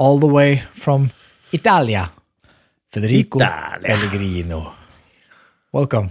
[0.00, 1.10] all the way from
[1.52, 2.10] Italia,
[2.90, 3.86] Federico Italia.
[3.86, 4.74] Pellegrino.
[5.72, 6.08] Welcome.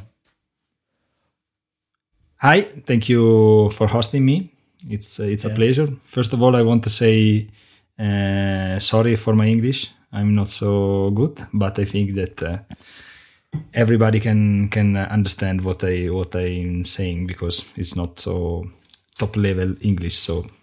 [2.37, 4.53] Hi, thank you for hosting me.
[4.87, 5.87] It's uh, it's a pleasure.
[6.03, 7.47] First of all, I want to say
[7.97, 9.91] uh, sorry for my English.
[10.13, 12.57] I'm not so good, but I think that uh,
[13.73, 18.65] everybody can can understand what I what I'm saying because it's not so
[19.17, 20.17] top level English.
[20.19, 20.58] So Or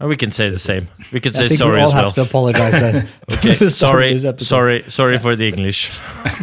[0.00, 0.86] Oh, we can say the same.
[1.12, 2.04] We can I say think sorry we all as well.
[2.04, 3.08] have to apologize then.
[3.32, 5.90] Okay, To start sorry, sorry, sorry for the English.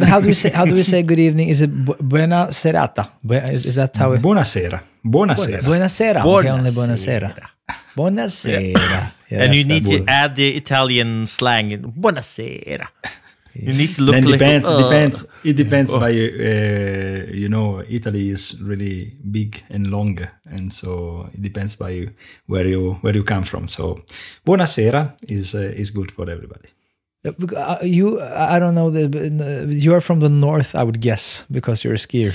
[0.04, 1.48] How do we say how do we say good evening?
[1.48, 3.08] Is it bu- buena serata?
[3.50, 5.62] Is, is that how we buonasera, buonasera.
[5.64, 6.20] Buonasera.
[6.24, 7.32] Okay, only buonasera.
[7.96, 9.12] Buonasera.
[9.30, 11.70] Yeah, and you need to add the Italian slang.
[11.98, 12.86] Buonasera.
[13.62, 14.38] You need to look Then a little.
[14.38, 14.66] depends.
[14.66, 15.32] uh, depends.
[15.44, 21.42] It depends by uh, you know Italy is really big and long, and so it
[21.42, 22.08] depends by
[22.46, 23.68] where you where you come from.
[23.68, 24.00] So,
[24.44, 26.68] buonasera is uh, is good for everybody.
[27.24, 28.90] Uh, you, I don't know.
[28.90, 32.32] The, uh, you are from the north, I would guess, because you're a skier.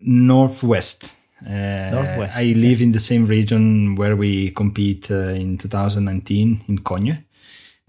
[0.00, 1.14] Northwest.
[1.46, 6.78] Uh, Northwest, I live in the same region where we compete uh, in 2019 in
[6.78, 7.24] Cogne.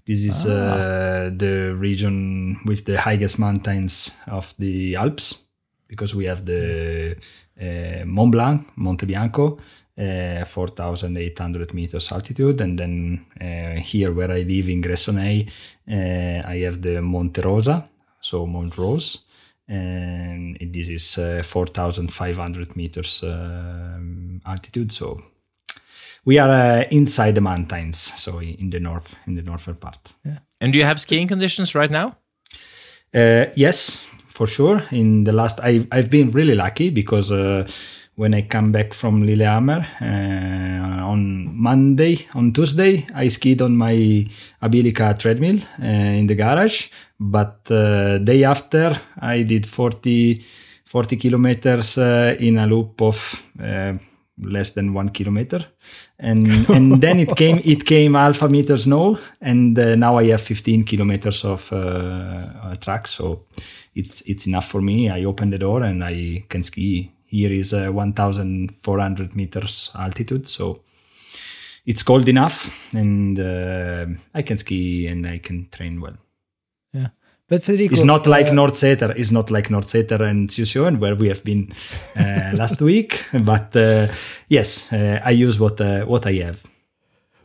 [0.09, 5.45] This is uh, the region with the highest mountains of the Alps
[5.87, 7.15] because we have the
[7.61, 9.59] uh, Mont Blanc, Monte Bianco,
[9.95, 15.47] uh, 4,800 meters altitude, and then uh, here where I live in Gressoney,
[15.87, 17.87] uh, I have the Monte Rosa,
[18.19, 19.25] so Mont Rose,
[19.67, 24.91] and this is uh, 4,500 meters um, altitude.
[24.91, 25.19] So
[26.29, 30.13] we are uh, inside the mountains, so in the north, in the northern part.
[30.61, 32.17] and do you have skiing conditions right now?
[33.15, 33.95] Uh, yes,
[34.27, 34.83] for sure.
[34.91, 37.67] In the last, I, I've been really lucky because uh,
[38.13, 44.27] when I come back from Lillehammer uh, on Monday, on Tuesday, I skied on my
[44.61, 46.89] Abilica treadmill uh, in the garage.
[47.19, 50.45] But uh, day after, I did 40,
[50.85, 53.17] 40 kilometers uh, in a loop of
[53.59, 53.93] uh,
[54.41, 55.65] less than one kilometer.
[56.17, 60.41] And and then it came it came alpha meter snow and uh, now i have
[60.41, 61.75] 15 kilometers of uh,
[62.63, 63.07] uh, track.
[63.07, 63.45] So
[63.95, 65.09] it's it's enough for me.
[65.09, 67.11] I open the door and i can ski.
[67.25, 70.47] Here is uh, 1400 meters altitude.
[70.47, 70.81] So
[71.85, 76.17] it's cold enough and uh, i can ski and i can train well.
[77.49, 79.13] But Federico, it's not like uh, Nordseter.
[79.17, 81.73] It's not like Nordseter and Sjusjøen where we have been
[82.15, 83.25] uh, last week.
[83.43, 84.07] But uh,
[84.49, 86.61] yes, uh, I use what uh, what I have.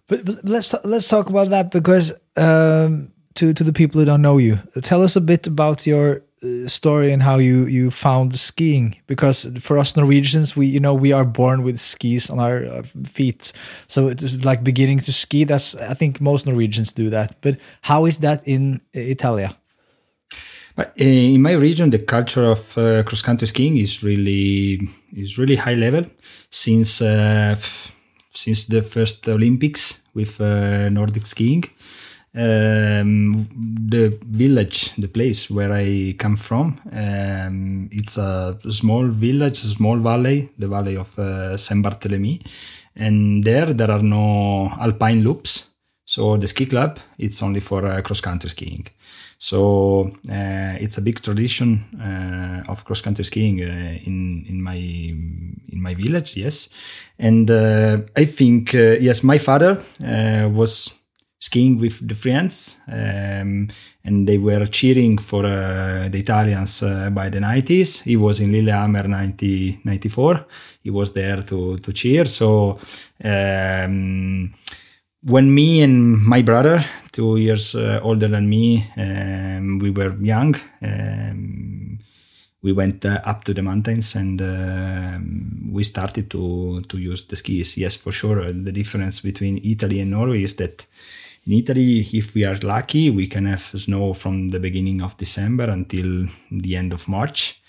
[0.06, 4.20] But, but let's let's talk about that because um, to to the people who don't
[4.20, 8.36] know you, tell us a bit about your uh, story and how you you found
[8.36, 8.97] skiing.
[9.06, 12.82] Because for us Norwegians, we you know we are born with skis on our uh,
[13.06, 13.54] feet,
[13.86, 15.44] so it's like beginning to ski.
[15.44, 17.36] That's I think most Norwegians do that.
[17.41, 19.56] But how is that in Italia?
[20.77, 24.81] But uh, in my region, the culture of uh, cross country skiing is really
[25.17, 26.05] is really high level
[26.51, 27.57] since uh,
[28.31, 31.65] since the first Olympics with uh, Nordic skiing.
[32.37, 33.47] Um,
[33.89, 39.99] the village, the place where I come from, um, it's a small village, a small
[39.99, 42.45] valley, the valley of uh, Saint Barthélemy,
[42.97, 45.71] and there there are no alpine loops.
[46.04, 48.89] So the ski club, it's only for cross country skiing.
[49.45, 54.77] So uh, it's a big tradition uh, of cross country skiing uh, in in my
[54.79, 56.35] in my village.
[56.39, 56.71] Yes,
[57.19, 60.95] and uh, I think uh, yes, my father uh, was
[61.39, 63.69] skiing with the friends, um,
[64.03, 66.81] and they were cheering for the Italians
[67.13, 68.03] by the 90s.
[68.03, 70.47] He was in Lillehammer 90, 94.
[70.83, 72.25] He was there to to cheer.
[72.25, 72.79] So.
[73.23, 74.55] Um,
[75.26, 80.54] when me and my brother, two years uh, older than me, um, we were young,
[80.82, 81.98] um,
[82.62, 87.36] we went uh, up to the mountains and um we started to to use the
[87.36, 87.76] skis.
[87.76, 88.50] Yes, for sure.
[88.50, 90.86] The difference between Italy and Norway is that
[91.47, 95.65] in Italy, if we are lucky, we can have snow from the beginning of December
[95.65, 97.60] until the end of March,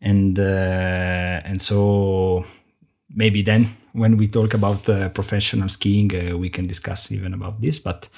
[0.00, 2.44] and uh, and so
[3.14, 7.60] maybe then when we talk about uh, professional skiing, uh, we can discuss even about
[7.60, 7.78] this.
[7.78, 8.08] But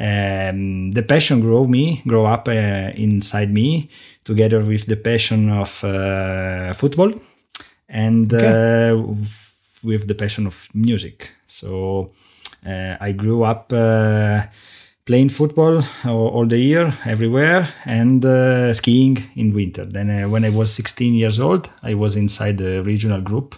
[0.00, 2.52] um, the passion grow me, grow up uh,
[2.96, 3.88] inside me,
[4.24, 7.12] together with the passion of uh, football
[7.88, 8.46] and Okay.
[8.92, 8.96] uh,
[9.84, 11.30] with the passion of music.
[11.46, 12.12] So
[12.66, 14.42] uh, I grew up uh,
[15.04, 19.84] playing football all, all the year, everywhere, and uh, skiing in winter.
[19.84, 23.54] Then, uh, when I was 16 years old, I was inside the regional group,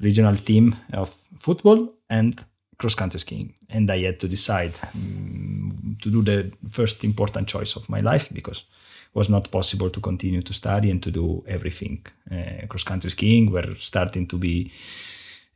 [0.00, 2.44] regional team of football and
[2.76, 7.76] cross country skiing, and I had to decide mm, to do the first important choice
[7.76, 11.44] of my life because it was not possible to continue to study and to do
[11.46, 12.04] everything.
[12.30, 14.72] Uh, cross country skiing were starting to be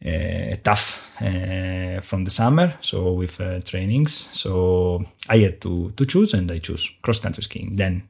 [0.05, 4.13] uh, tough uh, from the summer, so with uh, trainings.
[4.33, 7.77] So I had to to choose, and I choose cross country skiing.
[7.77, 8.03] Then,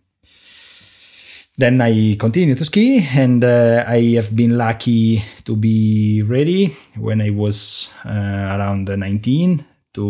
[1.58, 7.20] then I continue to ski, and uh, I have been lucky to be ready when
[7.22, 9.64] I was uh, around 19
[9.94, 10.04] to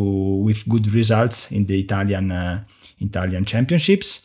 [0.45, 2.65] with good results in the Italian uh,
[2.99, 4.23] Italian championships.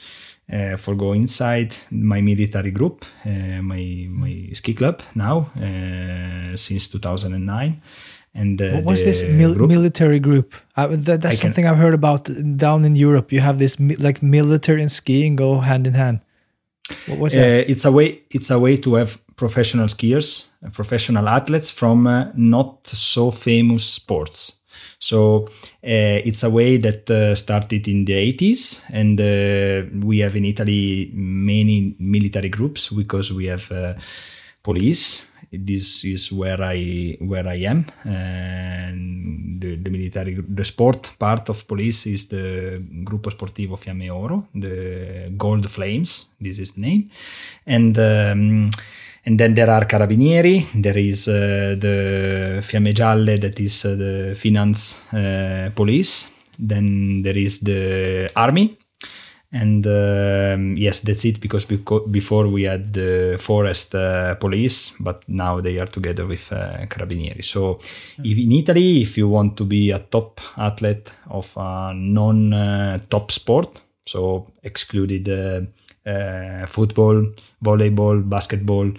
[0.52, 6.90] Uh, for go inside my military group, uh, my my ski club now uh, since
[6.90, 7.82] 2009,
[8.34, 10.54] and uh, What was this mil- group- military group?
[10.76, 12.28] Uh, that, that's I can- something I've heard about
[12.58, 13.32] down in Europe.
[13.32, 16.20] You have this mi- like military and skiing go hand in hand.
[17.08, 17.68] What was that?
[17.68, 18.22] Uh, it's a way.
[18.30, 23.84] It's a way to have professional skiers, uh, professional athletes from uh, not so famous
[23.86, 24.60] sports.
[25.00, 25.48] So
[25.84, 30.46] uh, it's a way that uh, started in the 80s, and uh, we have in
[30.46, 33.98] Italy many military groups because we have
[34.62, 35.26] police.
[35.54, 41.68] This is where I where I am, and the, the military, the sport part of
[41.68, 46.30] police is the Gruppo Sportivo Fiamme Oro, the Gold Flames.
[46.40, 47.10] This is the name,
[47.66, 47.98] and.
[47.98, 48.70] Um,
[49.24, 54.34] and then there are Carabinieri, there is uh, the Fiamme Gialle, that is uh, the
[54.36, 56.28] finance uh, police.
[56.58, 58.78] Then there is the army.
[59.54, 65.28] And um, yes, that's it because beco- before we had the forest uh, police, but
[65.28, 67.44] now they are together with uh, Carabinieri.
[67.44, 67.80] So
[68.24, 73.00] if in Italy, if you want to be a top athlete of a non uh,
[73.10, 78.90] top sport, so excluded uh, uh, football, volleyball, basketball,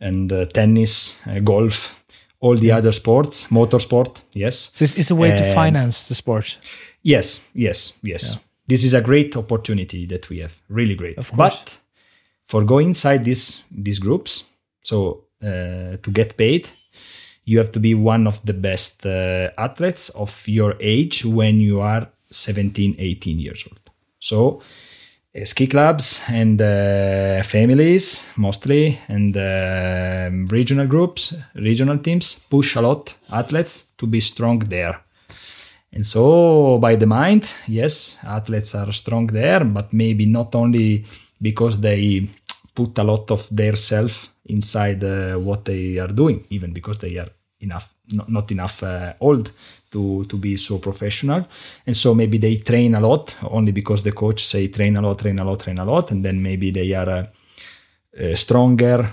[0.00, 2.04] and uh, tennis, uh, golf,
[2.40, 4.72] all the other sports, motorsport, yes.
[4.74, 6.58] So it's, it's a way to finance the sport.
[7.02, 8.40] Yes, yes, yes.
[8.70, 11.18] This is a great opportunity that we have, really great.
[11.18, 11.58] Of course.
[11.58, 11.78] But
[12.46, 14.44] for go inside these these groups,
[14.82, 16.68] so uh, to get paid,
[17.44, 21.80] you have to be one of the best uh, athletes of your age when you
[21.80, 23.80] are 17, 18 years old.
[24.20, 24.62] So
[25.34, 32.80] uh, ski clubs and uh, families mostly and uh, regional groups, regional teams push a
[32.80, 35.00] lot athletes to be strong there.
[35.92, 41.04] And so, by the mind, yes, athletes are strong there, but maybe not only
[41.42, 42.28] because they
[42.74, 47.18] put a lot of their self inside uh, what they are doing, even because they
[47.18, 47.28] are
[47.60, 49.50] enough, not, not enough uh, old
[49.90, 51.44] to to be so professional.
[51.86, 55.18] And so maybe they train a lot only because the coach say train a lot,
[55.18, 57.10] train a lot, train a lot, and then maybe they are.
[57.10, 57.26] Uh,
[58.18, 59.08] uh, stronger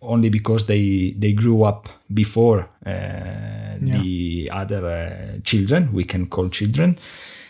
[0.00, 6.48] only because they they grew up before uh, the other uh, children we can call
[6.48, 6.98] children.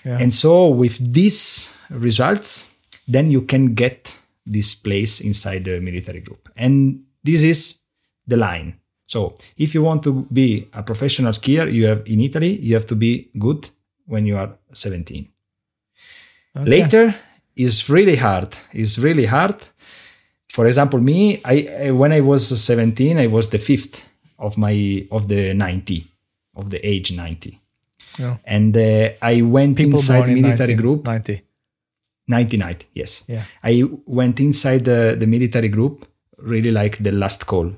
[0.04, 2.72] And so with these results
[3.06, 6.48] then you can get this place inside the military group.
[6.56, 7.78] And this is
[8.26, 8.80] the line.
[9.06, 12.86] So if you want to be a professional skier you have in italy you have
[12.86, 13.68] to be good
[14.06, 15.28] when you are 17
[16.54, 17.14] later
[17.56, 18.56] is really hard.
[18.72, 19.56] Is really hard
[20.48, 24.04] for example me I, I when i was 17 i was the fifth
[24.38, 26.06] of my of the 90
[26.56, 27.60] of the age 90
[28.18, 28.36] Yeah.
[28.44, 31.42] and uh, i went People inside born in military group 90.
[32.26, 33.44] 1990 yes Yeah.
[33.62, 36.06] i went inside the, the military group
[36.38, 37.72] really like the last call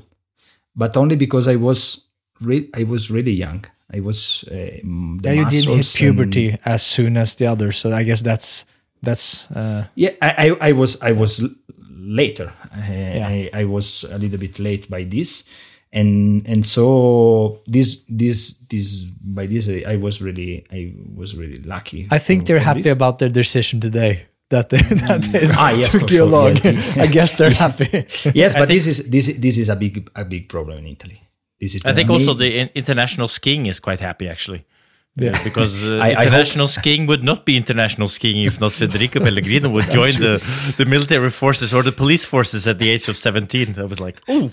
[0.77, 2.07] but only because i was
[2.41, 6.83] re- i was really young i was uh, the Yeah, you didn't hit puberty as
[6.83, 8.65] soon as the others, so I guess that's
[9.03, 11.43] that's uh, Yeah, I, I, I was I was
[12.00, 12.52] later.
[12.75, 15.45] Uh, I, I was a little bit late by this,
[15.92, 19.04] and and so this this this
[19.37, 22.09] by this I, I was really I was really lucky.
[22.11, 22.92] I think for- they're for happy this.
[22.92, 26.26] about their decision today that they, that they Ah, yes, took you sure.
[26.28, 26.57] along.
[26.64, 26.80] Yeah.
[27.04, 28.07] I guess they're happy.
[28.35, 31.21] yes, but this is this this is a big a big problem in Italy.
[31.61, 34.64] This is I think me- also the international skiing is quite happy actually.
[35.21, 35.39] Yeah.
[35.45, 39.69] Because uh, I- I international skiing would not be international skiing if not Federico Pellegrino
[39.71, 40.41] would join the,
[40.79, 43.79] the military forces or the police forces at the age of 17.
[43.79, 44.50] I was like, oh.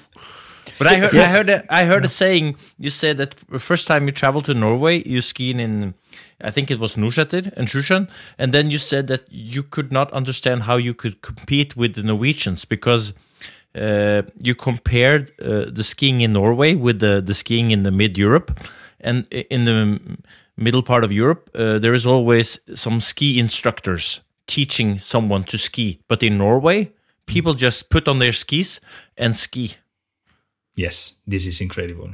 [0.77, 2.55] But I heard, I heard, a, I heard a saying.
[2.77, 5.93] You said that the first time you traveled to Norway, you skied in,
[6.41, 8.07] I think it was Nordseter and Sjusjøen,
[8.37, 12.03] and then you said that you could not understand how you could compete with the
[12.03, 13.13] Norwegians because
[13.75, 18.17] uh, you compared uh, the skiing in Norway with the, the skiing in the mid
[18.17, 18.59] Europe,
[18.99, 19.99] and in the
[20.57, 25.99] middle part of Europe, uh, there is always some ski instructors teaching someone to ski.
[26.07, 26.91] But in Norway,
[27.25, 28.79] people just put on their skis
[29.17, 29.75] and ski.
[30.75, 32.13] Yes, this is incredible.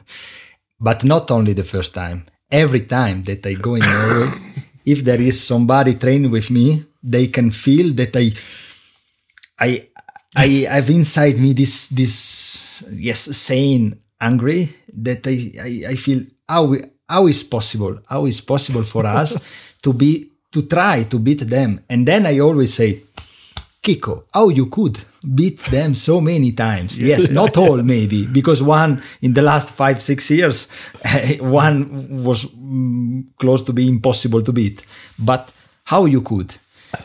[0.80, 2.26] But not only the first time.
[2.52, 4.30] Every time that I go in Norway,
[4.86, 8.34] if there is somebody training with me, they can feel that I,
[9.60, 9.88] I,
[10.36, 16.66] I have inside me this this yes sane angry that I I, I feel how
[16.66, 19.38] we- how is possible how is possible for us
[19.82, 23.04] to be to try to beat them and then I always say
[23.84, 24.98] Kiko, how you could
[25.36, 27.02] beat them so many times?
[27.02, 30.70] Yes, not all maybe, because one in the last five, six years,
[31.42, 34.86] one was mm, close to be impossible to beat.
[35.20, 35.52] But
[35.84, 36.56] how you could?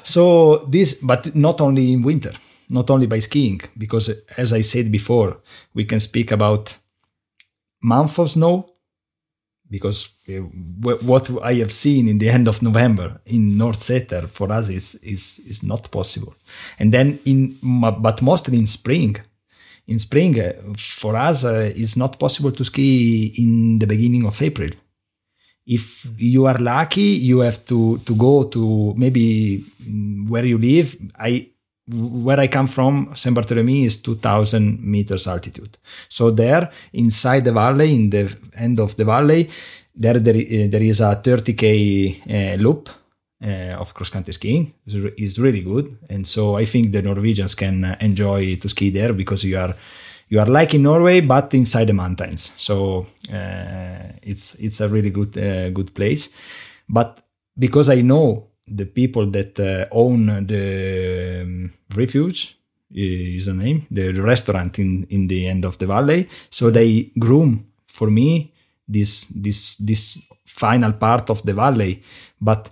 [0.05, 2.33] So this, but not only in winter,
[2.71, 5.39] not only by skiing, because as I said before,
[5.75, 6.77] we can speak about
[7.83, 8.68] month of snow,
[9.71, 10.41] because uh,
[10.83, 15.41] what I have seen in the end of November in Nordseter for us is is
[15.41, 16.35] is not possible.
[16.79, 17.59] And then in
[18.01, 19.17] but mostly in spring.
[19.87, 24.41] In spring, uh, for us, uh, it's not possible to ski in the beginning of
[24.43, 24.69] April.
[25.67, 30.95] If you are lucky, you have to to go to maybe mm, where you live.
[31.19, 31.49] I
[31.91, 35.79] where I come from, Saint Bartholomew is 2000 meters altitude.
[36.09, 39.49] So there, inside the valley, in the end of the valley,
[39.95, 42.89] there there, i- there is a 30k uh, loop
[43.45, 44.73] uh, of cross country skiing.
[44.87, 48.69] It's re- It's really good, and so I think the Norwegians can uh, enjoy to
[48.69, 49.75] ski there because you are
[50.29, 52.53] you are like in Norway but inside the mountains.
[52.59, 56.31] So uh, it's it's a really good uh, good place.
[56.89, 57.19] But
[57.59, 62.57] because I know the people that uh, own the um, refuge
[62.91, 67.67] is the name the restaurant in in the end of the valley so they groom
[67.87, 68.53] for me
[68.87, 72.03] this this this final part of the valley
[72.41, 72.71] but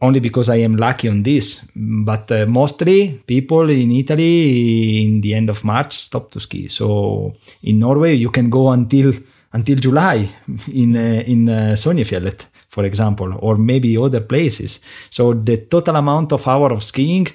[0.00, 1.66] only because I am lucky on this.
[1.74, 6.68] But uh, mostly people in Italy in the end of March stop to ski.
[6.68, 9.12] So in Norway you can go until
[9.52, 10.28] until July
[10.72, 14.80] in uh, in uh, Sognefjellet, for example, or maybe other places.
[15.10, 17.26] So the total amount of hour of skiing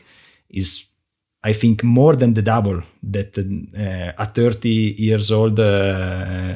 [0.49, 0.87] is
[1.43, 6.55] I think more than the double that uh, a 30 years old uh,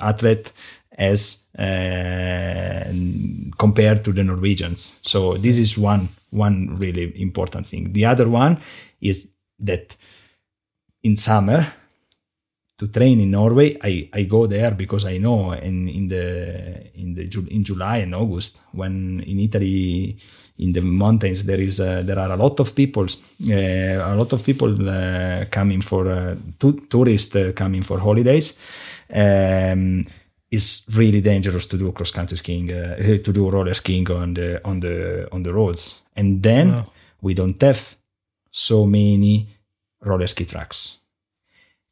[0.00, 0.52] athlete
[0.98, 2.92] has uh,
[3.56, 4.98] compared to the Norwegians.
[5.02, 7.92] So this is one one really important thing.
[7.92, 8.60] The other one
[9.00, 9.30] is
[9.60, 9.96] that
[11.02, 11.72] in summer
[12.78, 17.14] to train in Norway, I, I go there because I know in, in the in
[17.14, 20.18] the in July and August when in Italy
[20.58, 24.32] in the mountains there is uh, there are a lot of people uh, a lot
[24.32, 28.58] of people uh, coming for uh, tu- tourists uh, coming for holidays.
[29.12, 30.04] Um,
[30.50, 34.60] it's really dangerous to do cross country skiing uh, to do roller skiing on the
[34.64, 36.84] on the on the roads, and then
[37.22, 37.96] we don't have
[38.50, 39.48] so many
[40.02, 40.98] roller ski tracks.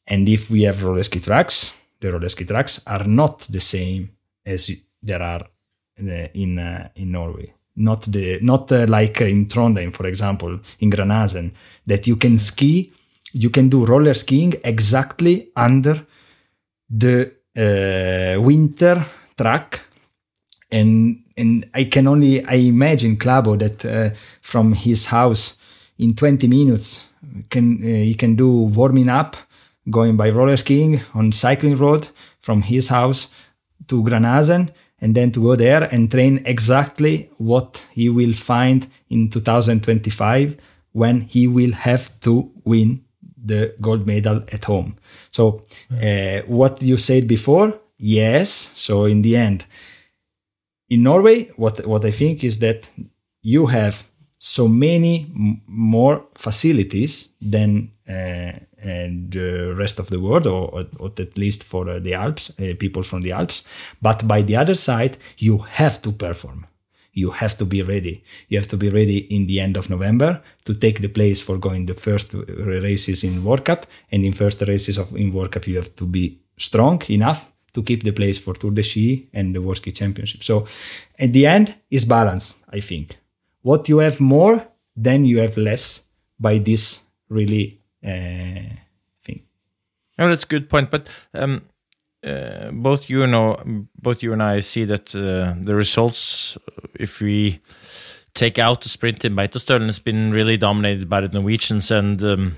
[0.06, 4.10] And if we have roller ski tracks, the roller ski tracks are not the same
[4.44, 4.70] as
[5.02, 5.42] there are
[6.00, 7.52] uh, in uh, in Norway.
[7.76, 11.52] Not the not uh, like in Trondheim, for example, in Granasen,
[11.86, 12.92] that you can ski,
[13.32, 16.06] you can do roller skiing exactly under
[16.88, 19.04] the uh, winter
[19.36, 19.80] track,
[20.70, 25.56] and and I can only I imagine Klæbo that uh, from his house
[25.98, 27.08] in 20 minutes
[27.50, 29.36] can uh, he can do warming up
[29.90, 32.08] going by roller skiing on cycling road
[32.40, 33.32] from his house
[33.88, 39.30] to Granasen and then to go there and train exactly what he will find in
[39.30, 40.56] 2025
[40.92, 43.04] when he will have to win
[43.44, 44.96] the gold medal at home.
[45.30, 45.64] So
[46.02, 48.72] uh, what you said before, yes.
[48.74, 49.66] So in the end,
[50.88, 52.88] in Norway, what what I think is that
[53.42, 54.06] you have
[54.38, 58.52] so many m- more facilities than uh,
[58.84, 62.74] and the rest of the world, or, or, at least for uh, the Alps, uh,
[62.78, 63.64] people from the Alps.
[64.02, 66.66] But by the other side, you have to perform.
[67.14, 68.22] you have to be ready.
[68.48, 71.56] You have to be ready in the end of November to take the place for
[71.56, 73.86] going the first races in World Cup.
[74.10, 77.82] And in first races of in World Cup, you have to be strong enough to
[77.82, 80.42] keep the place for Tour de Ski and the World Ski Championship.
[80.42, 80.66] So
[81.18, 83.16] at the end is balance, I think.
[83.62, 86.06] What you have more, then you have less
[86.38, 89.42] by this really uh, thing.
[90.18, 90.90] Oh, that's a good point.
[90.90, 91.62] But um,
[92.24, 96.58] uh, both you know, both you and I see that uh, the results,
[96.94, 97.60] if we
[98.34, 102.56] take out the sprint in Beitostølen, has been really dominated by the Norwegians, and um,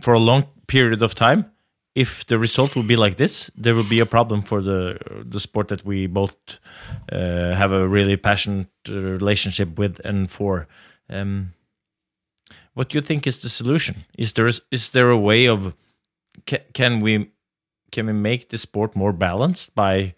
[0.00, 1.46] for a long period of time,
[1.94, 5.40] if the result will be like this, there will be a problem for the the
[5.40, 6.36] sport that we both
[7.12, 10.66] uh, have a really passionate relationship with and for.
[11.10, 11.54] Um,
[12.78, 13.94] what do you think is the solution?
[14.16, 15.74] Is there is there a way of
[16.46, 17.32] can, can we
[17.90, 20.14] can we make the sport more balanced by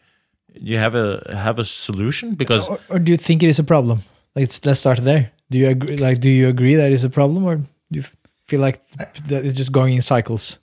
[0.54, 2.34] you have a have a solution?
[2.34, 4.02] Because or, or do you think it is a problem?
[4.36, 5.32] Let's let's start there.
[5.50, 8.04] Do you agree like do you agree that is a problem or do you
[8.46, 8.86] feel like
[9.28, 10.58] that it's just going in cycles?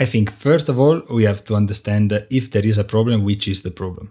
[0.00, 3.22] I think first of all we have to understand that if there is a problem
[3.22, 4.10] which is the problem?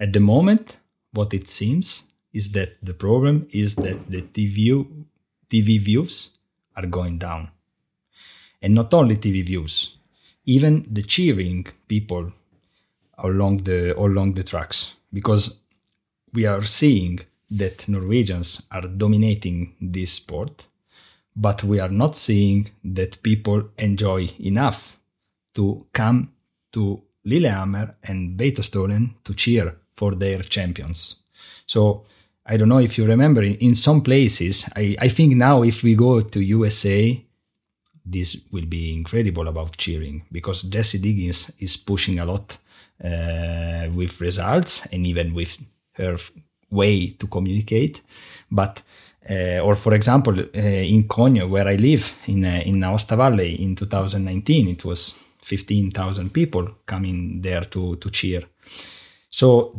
[0.00, 0.78] At the moment
[1.12, 4.86] what it seems is that the problem is that the tv
[5.50, 6.30] tv views
[6.76, 7.48] are going down
[8.62, 9.96] and not only tv views
[10.44, 12.32] even the cheering people
[13.18, 15.58] along the along the tracks because
[16.32, 20.66] we are seeing that Norwegians are dominating this sport,
[21.34, 24.96] but we are not seeing that people enjoy enough
[25.54, 26.32] to come
[26.72, 31.22] to Lillehammer and Beitostølen to cheer for their champions.
[31.66, 32.04] So
[32.48, 35.96] I don't know if you remember in some places, I, I think now if we
[35.96, 37.20] go to USA,
[38.04, 42.56] this will be incredible about cheering because Jessie Diggins is pushing a lot
[43.04, 45.58] uh, with results and even with
[45.92, 46.16] her
[46.70, 48.02] way to communicate.
[48.50, 48.82] But
[49.28, 53.60] uh, or for example, uh, in Cogne, where I live in uh, in Aosta Valley
[53.60, 58.44] in 2019, it was 15,000 people coming there to to cheer.
[59.28, 59.74] So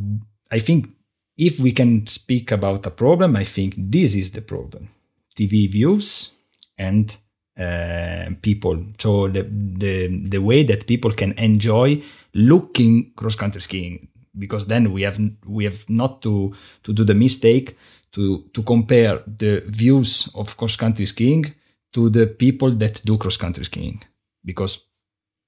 [0.52, 0.97] I think
[1.38, 4.90] if we can speak about a problem, I think this is the problem:
[5.38, 6.32] TV views
[6.78, 7.16] and
[7.60, 8.84] uh, people.
[9.00, 12.02] So the, the the way that people can enjoy
[12.34, 14.08] looking cross country skiing,
[14.38, 17.78] because then we have we have not to to do the mistake
[18.12, 21.54] to to compare the views of cross country skiing
[21.94, 24.04] to the people that do cross country skiing,
[24.44, 24.86] because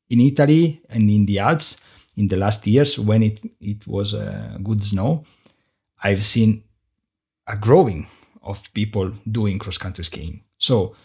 [0.09, 1.77] in Italy and in the Alps
[2.17, 5.23] in the last years when it it was uh, good snow,
[6.03, 6.63] I've seen
[7.47, 8.07] a growing
[8.41, 10.43] of people doing cross country skiing.
[10.57, 10.95] So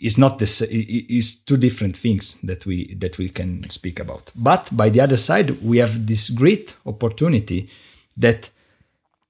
[0.00, 4.68] it's not this is two different things that we that we can speak about but
[4.72, 7.68] by the other side we have this great opportunity
[8.16, 8.50] that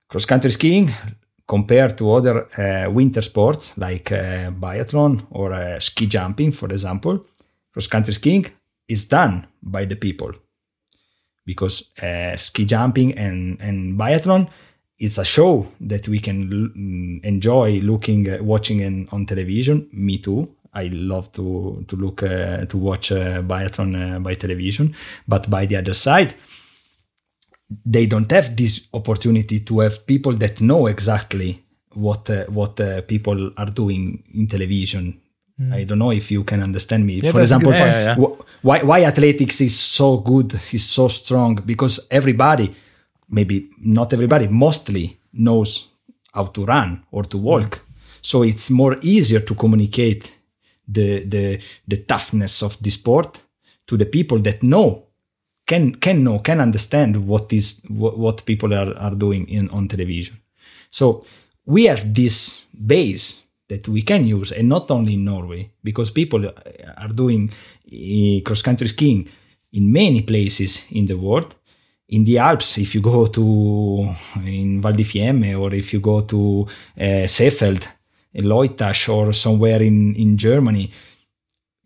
[0.08, 0.92] cross country skiing
[1.46, 7.26] compared to other uh, winter sports like uh, biathlon or uh, ski jumping for example
[7.72, 8.46] cross country skiing
[8.88, 10.32] is done by the people
[11.44, 14.48] because uh, ski jumping and and biathlon
[15.00, 19.88] it's a show that we can l- enjoy looking uh, watching in, on television.
[19.92, 20.54] Me too.
[20.72, 24.94] I love to to look uh, to watch uh, biathlon uh, by television,
[25.26, 26.34] but by the other side,
[27.84, 33.00] they don't have this opportunity to have people that know exactly what uh, what uh,
[33.02, 35.19] people are doing in television.
[35.60, 35.74] Mm.
[35.74, 37.20] I don't know if you can understand me.
[37.20, 38.26] Yeah, For example, yeah, yeah,
[38.62, 42.74] why why athletics is so good, is so strong because everybody,
[43.28, 45.88] maybe not everybody, mostly knows
[46.32, 47.70] how to run or to walk.
[47.76, 47.80] Mm.
[48.22, 50.32] So it's more easier to communicate
[50.90, 53.40] the the the toughness of the sport
[53.86, 55.06] to the people that know
[55.66, 59.88] can can know can understand what is what, what people are, are doing in on
[59.88, 60.36] television
[60.90, 61.24] so
[61.64, 66.42] we have this base that we can use and not only in norway because people
[67.04, 67.42] are doing
[67.90, 69.20] eh, cross country skiing
[69.72, 71.54] in many places in the world
[72.10, 76.22] in the Alps, if you go to in Val di Fiemme or if you go
[76.22, 76.66] to
[76.98, 77.86] uh, Seefeld,
[78.34, 80.90] Leutasch or somewhere in, in Germany,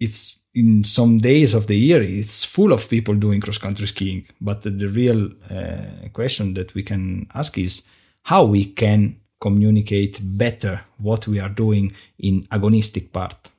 [0.01, 4.25] it's in some days of the year, it's full of people doing cross country skiing.
[4.40, 7.87] But the, the real uh, question that we can ask is
[8.23, 13.51] how we can communicate better what we are doing in agonistic part.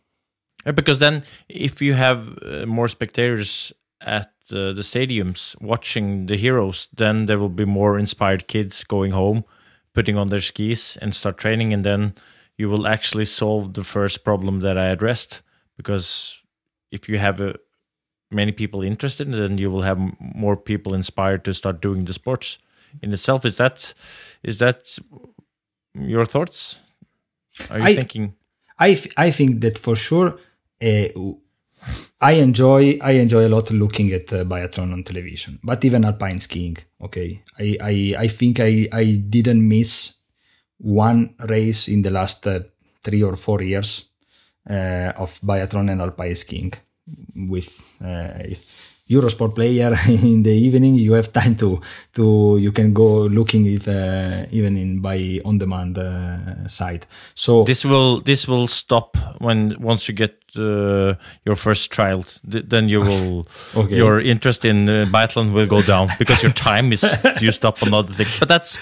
[0.74, 6.88] because then, if you have uh, more spectators at uh, the stadiums watching the heroes,
[6.96, 9.44] then there will be more inspired kids going home,
[9.94, 12.14] putting on their skis and start training, and then
[12.58, 15.42] you will actually solve the first problem that I addressed.
[15.78, 16.42] Because
[16.92, 17.54] if you have uh,
[18.32, 22.58] many people interested, then you will have more people inspired to start doing the sports.
[23.02, 23.46] in itself.
[23.46, 23.94] Is that
[24.44, 24.98] is that
[26.00, 26.80] your thoughts?
[27.70, 28.34] Are you I- thinking?
[28.78, 30.38] I, I think that for sure
[30.84, 31.08] uh,
[32.20, 36.40] I enjoy I enjoy a lot looking at uh, biathlon on television, but even alpine
[36.40, 36.78] skiing.
[37.02, 40.16] Okay, I I, I think I, I didn't miss
[40.78, 42.60] one race in the last uh,
[43.04, 44.10] three or four years
[44.70, 46.74] uh, of biathlon and alpine skiing
[47.36, 47.70] with
[48.04, 48.40] uh,
[49.10, 50.96] Eurosport player in the evening.
[50.96, 51.80] You have time to
[52.15, 57.06] to you can go looking if uh, even in by on demand uh, site.
[57.36, 61.13] So This will this will stop when once you get uh,
[61.46, 62.39] your first child.
[62.50, 63.96] Th- then you will Okay.
[63.96, 67.04] your interest in uh, biathlon will go down because your time is
[67.41, 68.39] used up on other things.
[68.39, 68.78] But that's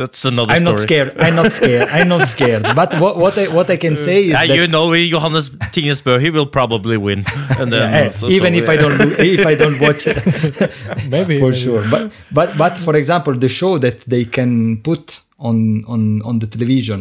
[0.00, 0.74] that's another I'm story.
[0.76, 1.10] not scared.
[1.26, 1.88] I'm not scared.
[1.96, 2.62] I'm not scared.
[2.80, 4.84] But what what I what I can uh, say is Yeah, that you know,
[5.14, 7.20] Johannes Thingnes Bø, he will probably win.
[7.60, 10.18] And then, so- even so, if I don't lo- if I don't watch it,
[11.16, 11.64] Maybe for maybe.
[11.64, 11.82] sure.
[11.94, 12.02] But
[12.38, 15.04] but but for example, the show that they can put
[15.48, 15.56] on
[15.94, 17.00] on on the television,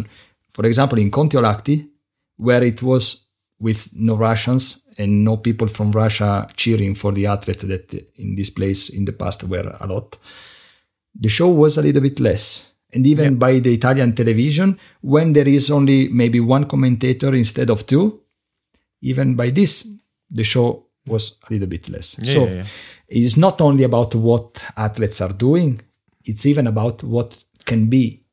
[0.55, 1.77] for example, in Kontiolahti,
[2.37, 3.05] where it was
[3.59, 8.49] with no Russians and no people from Russia cheering for the athlete that in this
[8.51, 10.17] place in the past were a lot.
[11.19, 12.71] The show was a little bit less.
[12.93, 17.85] And even by the Italian television, when there is only maybe one commentator instead of
[17.85, 18.21] two,
[19.01, 19.87] even by this,
[20.29, 22.17] the show was a little bit less.
[22.23, 22.65] so yeah, yeah.
[23.07, 25.81] it's not only about what athletes are doing,
[26.23, 28.23] it's even about what can be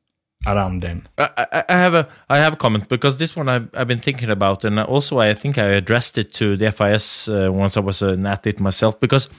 [0.47, 1.03] around them.
[1.17, 3.99] I, I I have a I have a comment because this one I've, I've been
[3.99, 7.81] thinking about, and also I think I addressed it to the FIS uh, once I
[7.81, 8.99] was an athlete myself.
[8.99, 9.29] Because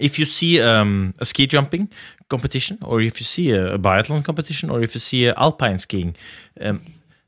[0.00, 1.88] if you see um, a ski jumping
[2.28, 5.78] competition, or if you see a, a biathlon competition, or if you see a alpine
[5.78, 6.14] skiing,
[6.60, 6.80] um,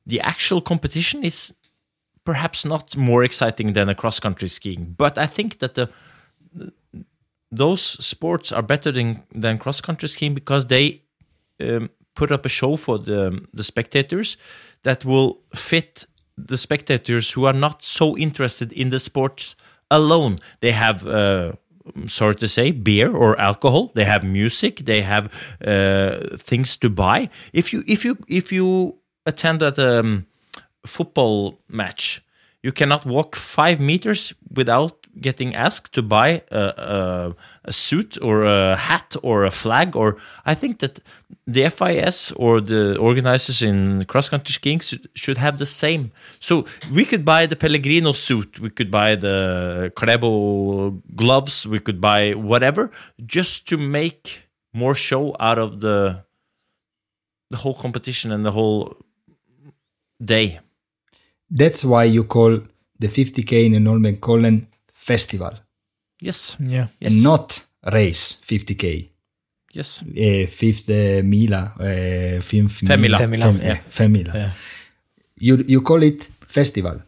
[0.06, 1.54] the actual competition is
[2.24, 4.94] perhaps not more exciting than a cross country skiing.
[4.96, 5.88] But I think that the
[7.50, 11.02] those sports are better than than cross country skiing because they
[11.60, 14.36] um, put up a show for the the spectators
[14.82, 16.06] that will fit
[16.36, 19.56] the spectators who are not so interested in the sports
[19.90, 20.38] alone.
[20.60, 21.06] They have.
[21.06, 21.52] Uh,
[22.06, 23.90] Sorry to say, beer or alcohol.
[23.94, 24.84] They have music.
[24.84, 25.32] They have
[25.64, 27.30] uh, things to buy.
[27.52, 30.26] If you if you if you attend at a um,
[30.86, 32.22] football match,
[32.62, 37.34] you cannot walk five meters without getting asked to buy a,
[37.68, 39.94] a suit or a hat or a flag.
[39.94, 41.00] Or I think that
[41.46, 44.80] the FIS or the organizers in cross country skiing
[45.14, 46.10] should, have the same.
[46.40, 49.36] So we could buy the Pellegrino suit, we could buy the
[49.96, 52.90] Klæbo gloves, we could buy whatever,
[53.24, 56.24] just to make more show out of the
[57.50, 58.94] the whole competition and the whole
[60.22, 60.60] day.
[61.50, 62.60] That's why you call
[62.98, 65.54] the 50k in Holmenkollen festival
[66.20, 66.56] Yes.
[66.60, 66.88] Yeah.
[67.00, 67.12] Yes.
[67.12, 69.08] and not race 50k.
[69.72, 70.02] Yes.
[70.02, 73.18] Uh, fifth uh, Mila, uh, fifth Femmila.
[73.18, 73.72] Femmila, Fem- yeah.
[73.72, 74.34] eh, Femmila.
[74.34, 74.52] Yeah.
[75.38, 77.02] You you call it festival.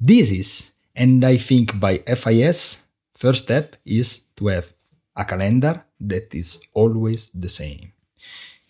[0.00, 4.72] This is, and I think by FIS, first step is to have
[5.16, 7.92] a calendar that is always the same.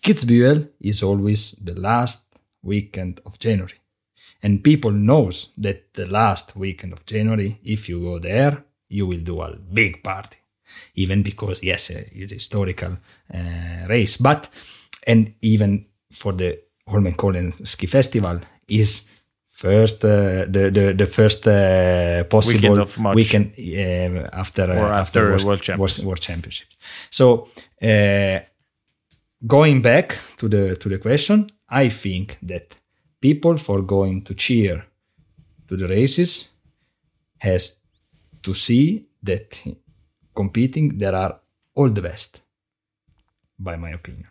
[0.01, 2.25] Kitzbühel is always the last
[2.63, 3.75] weekend of January.
[4.41, 9.21] And people knows that the last weekend of January, if you go there, you will
[9.23, 10.37] do a big party.
[10.95, 12.97] Even because, yes, uh, it's a historical
[13.33, 14.17] uh, race.
[14.17, 14.49] But,
[15.07, 19.09] and even for the Holmenkollen Ski Festival is
[19.47, 25.29] first, uh, the, the, the first uh, possible Weekend weekend uh, after, uh, Or after
[25.29, 26.05] World, World Championships.
[26.05, 26.75] World, Championships.
[27.09, 27.47] So,
[27.81, 28.39] uh,
[29.45, 32.77] going back to the to the question, I think that
[33.19, 34.85] people for going to cheer
[35.67, 36.51] to the races
[37.39, 37.78] has
[38.43, 39.61] to see that
[40.35, 41.39] competing there are
[41.75, 42.41] all the best,
[43.57, 44.27] by my opinion,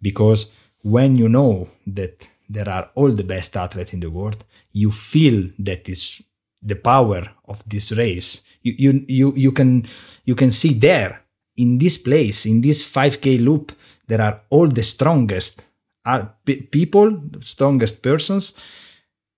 [0.00, 4.90] because when you know that there are all the best athletes in the world, you
[4.90, 6.22] feel that is
[6.62, 8.44] the power of this race.
[8.62, 9.86] You you you you can
[10.24, 11.22] you can see there
[11.56, 13.72] in this place in this 5k loop
[14.06, 15.64] there are all the strongest
[16.04, 18.54] uh, people, strongest persons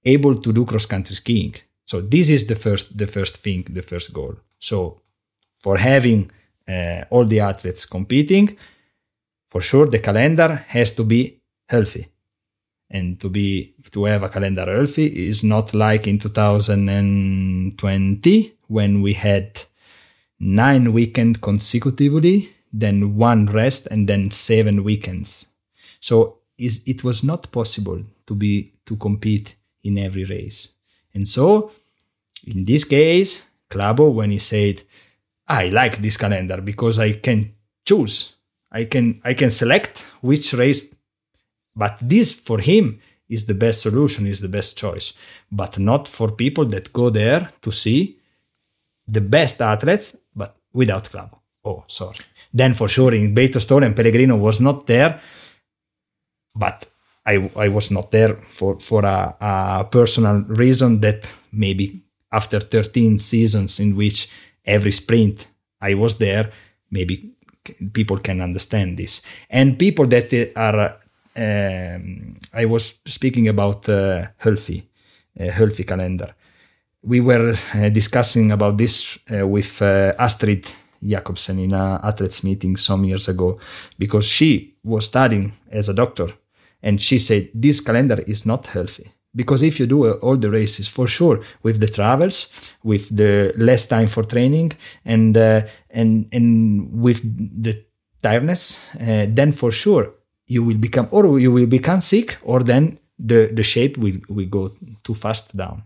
[0.04, 1.54] able to do cross country skiing.
[1.84, 4.36] So this is the first the first thing, the first goal.
[4.58, 5.02] So
[5.50, 6.30] for having
[6.68, 8.56] uh, all the athletes competing,
[9.48, 12.06] for sure the calendar has to be healthy.
[12.90, 19.14] And to be to have a calendar healthy is not like in 2020 when we
[19.14, 19.62] had
[20.38, 25.48] nine weekends consecutively, then one rest, and then seven weekends.
[26.00, 30.72] So is it was not possible to be to compete in every race.
[31.14, 31.72] And so
[32.46, 34.82] in this case, Klæbo, when he said,
[35.48, 38.36] I like this calendar because I can choose.
[38.70, 40.94] I can I can select which race,
[41.76, 45.12] but this for him is the best solution, is the best choice,
[45.50, 48.18] but not for people that go there to see
[49.06, 51.38] the best athletes, but without Klæbo.
[51.64, 52.18] Oh, sorry.
[52.52, 55.20] Then for sure in Beitostølen and Pellegrino was not there,
[56.54, 56.86] but
[57.24, 63.18] I, I was not there for, for a, a personal reason that maybe after 13
[63.18, 64.28] seasons in which
[64.64, 65.46] every sprint
[65.80, 66.50] I was there,
[66.90, 67.32] maybe
[67.92, 69.22] people can understand this.
[69.50, 70.96] And people that are,
[71.36, 74.88] um, I was speaking about uh, healthy,
[75.38, 76.34] uh, healthy calendar.
[77.02, 80.68] We were uh, discussing about this uh, with uh, Astrid
[81.04, 83.58] Jacobsen in a athletes meeting some years ago
[83.98, 86.32] because she was studying as a doctor
[86.82, 89.10] and she said this calendar is not healthy.
[89.34, 92.52] Because if you do uh, all the races for sure with the travels
[92.84, 94.72] with the less time for training
[95.04, 96.46] and uh, and and
[96.92, 97.20] with
[97.62, 97.82] the
[98.22, 100.12] tiredness uh, then for sure
[100.46, 104.50] you will become or you will become sick or then the the shape will will
[104.58, 104.70] go
[105.02, 105.84] too fast down.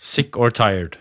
[0.00, 0.96] Sick or tired?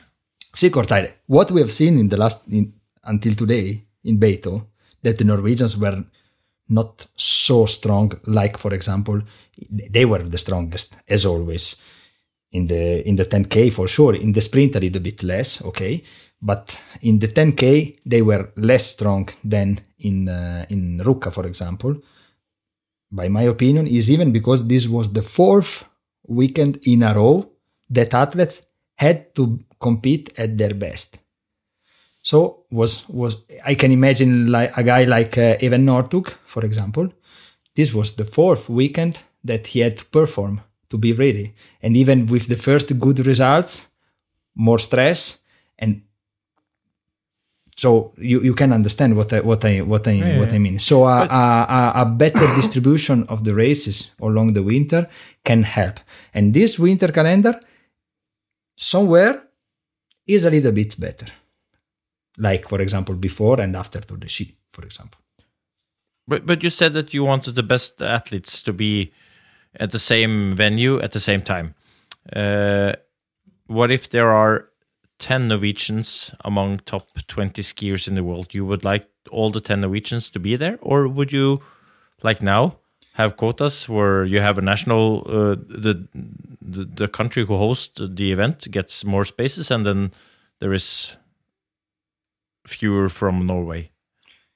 [0.54, 1.14] Sick or tired.
[1.28, 4.66] What we have seen in the last in, until today in Beito
[5.04, 6.04] that the Norwegians were
[6.70, 9.22] not so strong like for example
[9.72, 11.82] they were the strongest as always
[12.52, 14.16] in the in the 10k for sure.
[14.16, 16.04] In the sprint a little bit less okay?
[16.42, 21.96] But in the 10k they were less strong than in uh, in Ruka for example.
[23.12, 25.88] By my opinion is even because this was the fourth
[26.28, 27.50] weekend in a row
[27.90, 28.64] that athletes
[28.96, 31.20] had to compete at their best
[32.26, 37.08] so was was I can imagine like a guy like uh, Even Northug, for example.
[37.76, 42.26] This was the fourth weekend that he had to perform to be ready, and even
[42.26, 43.92] with the first good results,
[44.56, 45.44] more stress,
[45.78, 46.02] and
[47.76, 50.80] so you, you can understand what I what I what I yeah, what I mean.
[50.80, 55.08] So a, a, a better distribution of the races along the winter
[55.44, 56.00] can help,
[56.34, 57.60] and this winter calendar
[58.76, 59.44] somewhere
[60.26, 61.28] is a little bit better
[62.38, 65.20] like for example before and after Tour de Ski, for example.
[66.28, 69.12] But but you said that you wanted the best athletes to be
[69.80, 71.76] at the same venue at the same time.
[72.34, 72.94] Uh,
[73.68, 74.70] what if there are
[75.20, 78.54] ten Norwegians among top twenty skiers in the world?
[78.54, 81.62] You would like all the ten Norwegians to be there, or would you,
[82.24, 82.78] like now,
[83.14, 86.08] have quotas where you have a national uh, the,
[86.62, 90.12] the the country who hosts the event gets more spaces, and then
[90.60, 91.16] there is
[92.66, 93.92] fewer from Norway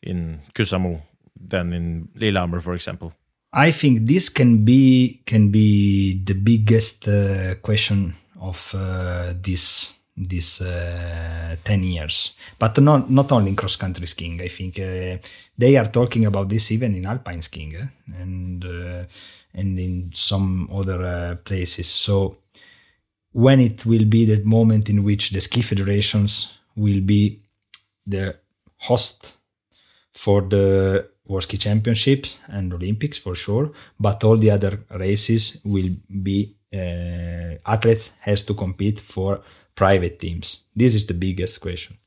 [0.02, 1.02] in Kuusamo
[1.40, 3.14] than in Lillehammer, for example?
[3.52, 10.62] I think this can be can be the biggest uh, question of uh, this this
[10.62, 15.18] uh, 10 years but not not only in cross country skiing i think uh,
[15.58, 17.88] they are talking about this even in alpine skiing eh?
[18.20, 19.04] and uh,
[19.54, 22.38] and in some other uh, places so
[23.32, 27.40] when it will be the moment in which the ski federations will be
[28.10, 28.36] the
[28.78, 29.38] host
[30.12, 35.92] for the World Ski Championships and Olympics for sure, but all the other races will
[36.24, 39.42] be uh, athletes has to compete for
[39.76, 40.64] private teams.
[40.76, 41.98] This is the biggest question.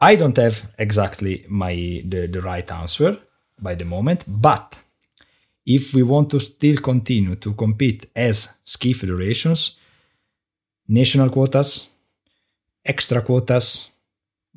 [0.00, 3.18] I don't have exactly my the, the right answer
[3.60, 4.78] by the moment, but
[5.64, 9.78] if we want to still continue to compete as ski federations,
[10.88, 11.88] national quotas,
[12.84, 13.90] extra quotas,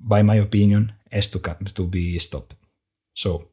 [0.01, 2.55] by my opinion, has to come, to be stopped.
[3.13, 3.49] So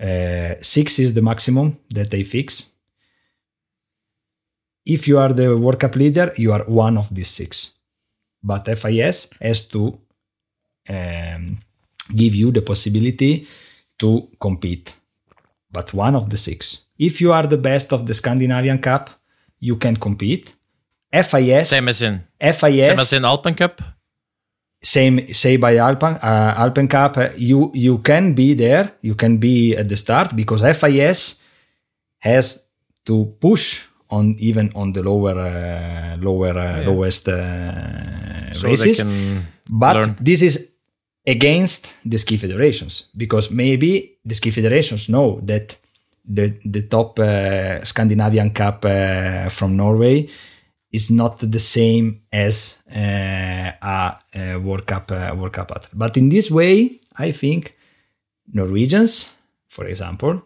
[0.00, 2.72] uh, six is the maximum that they fix.
[4.84, 7.72] If you are the World Cup leader, you are one of these six.
[8.42, 9.98] But FIS has to
[10.88, 11.58] um,
[12.14, 13.46] give you the possibility
[13.98, 14.94] to compete.
[15.70, 16.84] But one of the six.
[16.98, 19.10] If you are the best of the Scandinavian Cup,
[19.60, 20.54] you can compete.
[21.12, 21.68] FIS.
[21.68, 22.22] Same as in.
[22.40, 22.86] FIS.
[22.86, 23.82] Same as in Alpen Cup
[24.82, 29.38] same say by Alpen uh, Alpen Cup, uh, you you can be there, you can
[29.38, 31.40] be at the start because FIS
[32.18, 32.68] has
[33.04, 36.86] to push on even on the lower uh, lower uh, yeah.
[36.86, 39.04] lowest uh, so races.
[39.68, 40.16] but learn.
[40.20, 40.72] this is
[41.26, 45.76] against the ski federations because maybe the ski federations know that
[46.24, 48.86] the the top uh, Scandinavian Cup
[49.50, 50.28] from Norway
[50.92, 55.98] is not the same as uh, a, a World Cup uh, World Cup athlete.
[55.98, 57.76] But in this way, I think
[58.52, 59.34] Norwegians,
[59.68, 60.42] for example,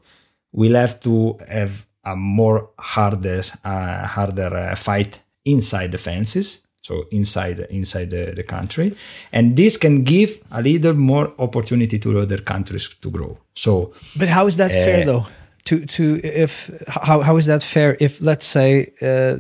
[0.53, 7.07] will have to have a more harder uh, harder uh, fight inside the fences so
[7.13, 8.95] inside inside the, the country,
[9.33, 13.39] and this can give a little more opportunity to other countries to grow.
[13.55, 15.27] So, but how is that fair though?
[15.67, 19.37] To to if how how is that fair if let's say uh,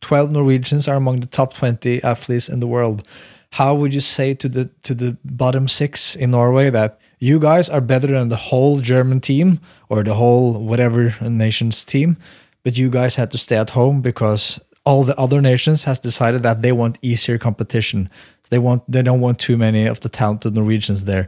[0.00, 3.08] twelve Norwegians are among the top twenty athletes in the world?
[3.50, 7.70] How would you say to the to the bottom six in Norway that you guys
[7.70, 9.58] are better than the whole German team
[9.88, 12.16] or the whole whatever nation's team,
[12.62, 16.42] but you guys had to stay at home because all the other nations has decided
[16.42, 18.10] that they want easier competition.
[18.50, 21.26] They want they don't want too many of the talented Norwegians there.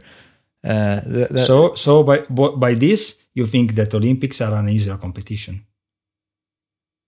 [0.63, 1.01] Uh,
[1.37, 5.65] so so by by this you think that Olympics are an easier competition?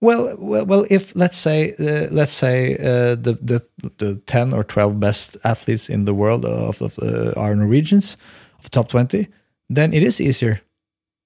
[0.02, 0.86] Well, well, well.
[0.90, 3.60] If let's say, uh, let's say uh, the the
[3.98, 8.18] the ten or twelve best athletes in the world of, of uh, are Norwegians
[8.60, 9.28] of top twenty,
[9.76, 10.62] then it is easier,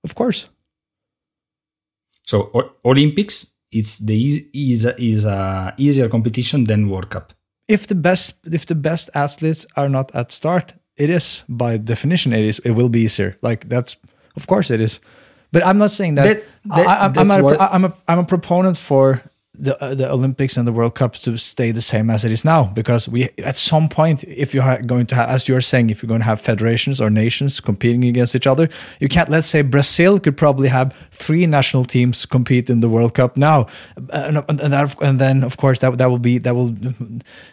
[0.03, 0.49] of course.
[2.25, 2.49] So
[2.83, 7.33] Olympics it's the easy, is a, is a easier competition than World Cup.
[7.67, 12.33] If the best if the best athletes are not at start, it is by definition
[12.33, 13.37] it is it will be easier.
[13.41, 13.97] Like that's
[14.35, 14.99] of course it is.
[15.51, 16.23] But I'm not saying that.
[16.23, 19.21] that, that I, am a, I'm a I'm a proponent for
[19.53, 22.43] the uh, the Olympics and the World Cups to stay the same as it is
[22.43, 25.61] now because we at some point if you are going to have as you are
[25.61, 28.67] saying if you're going to have federations or nations competing against each other
[28.99, 33.13] you can't let's say Brazil could probably have three national teams compete in the World
[33.13, 33.67] Cup now
[34.11, 36.69] and, and, that, and then of course that that will be that will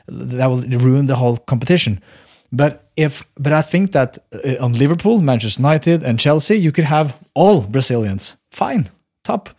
[0.08, 2.00] that will ruin the whole competition
[2.52, 6.84] but if but I think that uh, on Liverpool Manchester United and Chelsea you could
[6.84, 8.88] have all Brazilians fine
[9.24, 9.50] top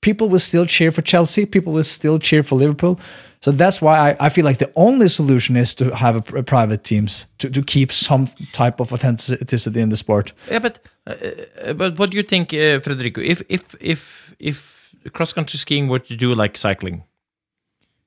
[0.00, 1.46] people will still cheer for Chelsea.
[1.46, 2.98] People will still cheer for Liverpool.
[3.42, 6.42] So that's why I, I feel like the only solution is to have a, a
[6.42, 10.32] private teams to, to keep some type of authenticity in the sport.
[10.50, 11.14] Yeah, but uh,
[11.62, 13.20] uh but what do you think, uh, Federico?
[13.22, 17.04] If if if if cross country skiing were to do like cycling,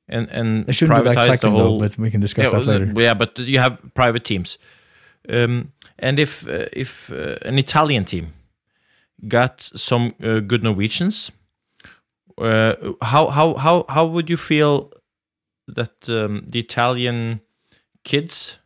[0.08, 2.66] and and it shouldn't be like cycling whole, though, but we can discuss yeah, that
[2.66, 3.02] later.
[3.02, 4.58] Yeah, but you have private teams,
[5.30, 8.34] um, and if uh, if uh, an Italian team
[9.28, 11.32] got some uh, good Norwegians
[12.38, 14.92] uh, how how how how would you feel
[15.68, 17.42] that um, the Italian
[18.04, 18.60] kids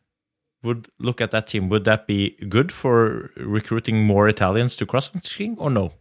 [0.63, 1.69] would look at that team?
[1.69, 5.91] Would that be good for recruiting more Italians to cross country or no?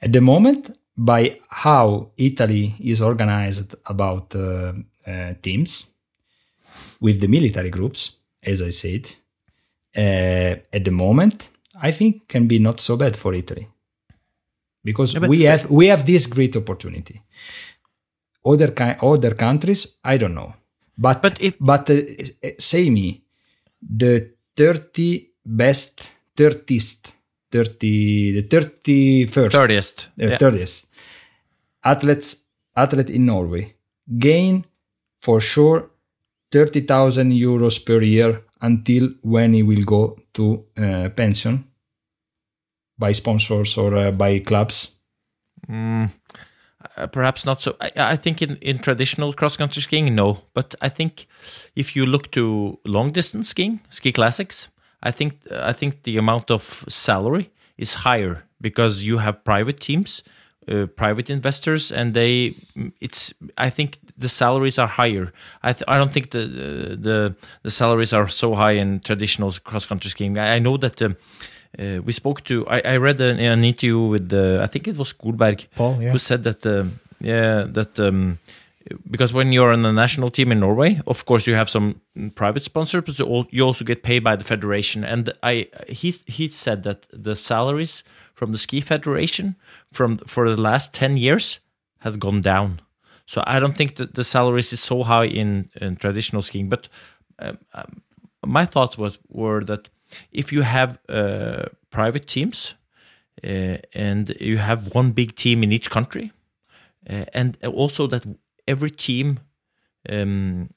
[0.00, 4.72] At the moment, by how Italy is organized about uh,
[5.06, 5.90] uh, teams
[7.00, 9.12] with the military groups, as I said,
[9.96, 11.50] uh, at the moment,
[11.80, 13.68] I think can be not so bad for Italy
[14.84, 17.22] because we have we have this great opportunity.
[18.44, 20.54] Other ki- other countries, I don't know,
[20.98, 22.00] but but if but uh,
[22.58, 23.22] say me,
[23.80, 27.12] the thirty best thirtieth
[27.52, 30.86] thirty the thirty first thirtieth uh, thirtieth
[31.84, 33.74] athletes athlete in Norway
[34.18, 34.64] gain
[35.20, 35.90] for sure
[36.50, 41.64] thirty thousand euros per year until when he will go to uh, pension
[42.98, 44.96] by sponsors or uh, by clubs?
[45.68, 46.10] Mm,
[46.96, 47.76] uh, perhaps not so.
[47.80, 50.38] I, I, think in, in traditional cross country skiing, no.
[50.54, 51.26] But I think
[51.74, 54.68] if you look to long distance skiing, ski classics,
[55.02, 60.22] I think I think the amount of salary is higher because you have private teams.
[60.68, 62.52] Uh, private investors and they
[63.00, 65.32] it's i think the salaries are higher
[65.64, 66.46] i th- i don't think the
[66.96, 67.34] the
[67.64, 71.16] the salaries are so high in traditional cross country skiing i, I know that um,
[71.78, 72.66] uh, we spoke to.
[72.68, 74.60] I, I read an, an interview with the.
[74.62, 76.10] I think it was Skolberg, Pål, yeah.
[76.10, 76.84] who said that uh,
[77.20, 78.38] yeah that um,
[79.10, 82.00] because when you're on the national team in Norway, of course you have some
[82.34, 85.04] private sponsors, but you also get paid by the federation.
[85.04, 89.56] And I he he said that the salaries from the ski federation
[89.92, 91.60] from for the last ten years
[91.98, 92.80] has gone down.
[93.26, 96.68] So I don't think that the salaries is so high in, in traditional skiing.
[96.68, 96.88] But
[97.38, 98.02] um, um,
[98.44, 99.88] my thoughts was were that
[100.32, 102.74] if you have uh, private teams
[103.44, 106.32] uh, and you have one big team in each country,
[107.08, 108.24] uh, and also that
[108.66, 109.40] every team
[110.08, 110.70] um,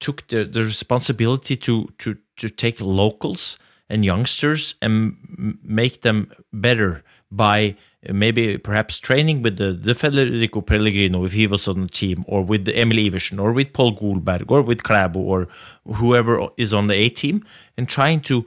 [0.00, 5.16] took the, the responsibility to, to, to take locals and youngsters and
[5.62, 7.76] make them better by
[8.12, 12.42] maybe perhaps training with the, the Federico Pellegrino if he was on the team, or
[12.42, 15.48] with the Emil Iversen, or with Pål Golberg, or with Klæbo, or
[15.84, 17.44] whoever is on the A team,
[17.76, 18.46] and trying to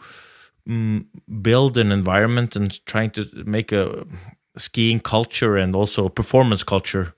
[0.69, 1.07] um,
[1.41, 4.05] build an environment and trying to make a
[4.57, 7.13] skiing culture and also a performance culture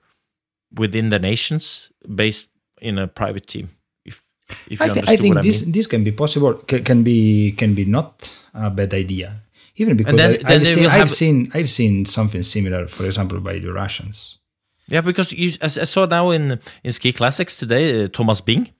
[0.76, 2.50] within the nations based
[2.80, 3.70] in a private team.
[4.04, 4.24] If
[4.70, 5.72] if you I, th- I think this I mean.
[5.72, 9.44] this can be possible, can be can be not a bad idea
[9.76, 13.58] even because then, I, have seen, I've seen I've seen something similar, for example, by
[13.58, 14.38] the Russians.
[14.86, 18.70] Yeah, because you, as I saw now in in ski classics today, uh, Thomas Bing,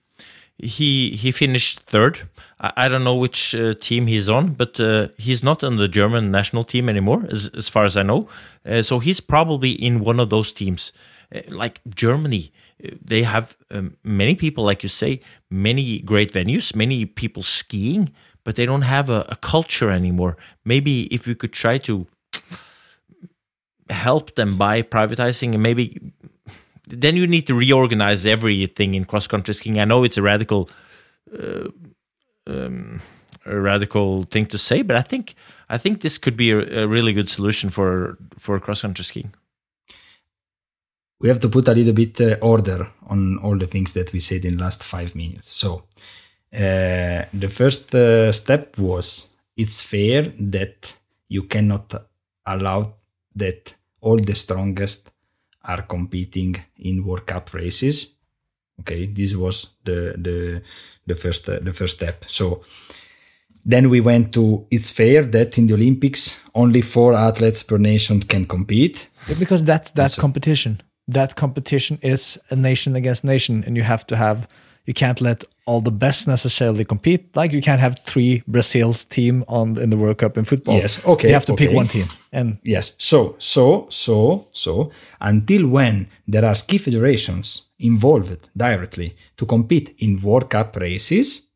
[0.57, 2.29] he he finished third.
[2.61, 5.89] I, I don't know which uh, team he's on, but uh, he's not on the
[5.89, 8.29] German national team anymore, as as far as I know.
[8.65, 10.93] Uh, so he's probably in one of those teams,
[11.47, 12.51] like Germany.
[12.83, 15.19] uh, They have um, many people, like you say,
[15.49, 18.09] many great venues, many people skiing,
[18.43, 20.37] but they don't have a, a culture anymore.
[20.63, 22.07] Maybe if we could try to
[23.89, 25.99] help them by privatizing and maybe
[26.87, 29.79] then you need to reorganize everything in cross country skiing.
[29.79, 30.69] I know it's a radical,
[31.33, 31.69] uh,
[32.47, 32.99] um,
[33.45, 35.35] a radical thing to say, but I think
[35.69, 39.33] I think this could be a, a really good solution for for cross country skiing.
[41.19, 44.19] We have to put a little bit uh, order on all the things that we
[44.19, 45.49] said in last five minutes.
[45.49, 45.83] So
[46.53, 50.95] uh, the first uh, step was it's fair that
[51.27, 51.93] you cannot
[52.45, 52.95] allow
[53.35, 55.11] that all the strongest
[55.63, 58.15] are competing in World Cup races.
[58.81, 60.61] Okay, this was the the
[61.07, 62.25] the first uh, the first step.
[62.27, 62.63] So
[63.65, 68.21] then we went to it's fair that in the Olympics only four athletes per nation
[68.21, 69.07] can compete.
[69.27, 70.81] Yeah, because that's that competition.
[71.07, 74.47] That competition is a nation against nation, and you have to have.
[74.87, 77.35] You can't let all the best necessarily compete.
[77.35, 80.77] Like you can't have three Brazil's team on in the World Cup in football.
[80.77, 82.93] Yes, okay, You have to pick one team, and Yes.
[82.99, 90.21] So, so, so, so, until when there are ski federations involved directly to compete in
[90.21, 91.47] World Cup races,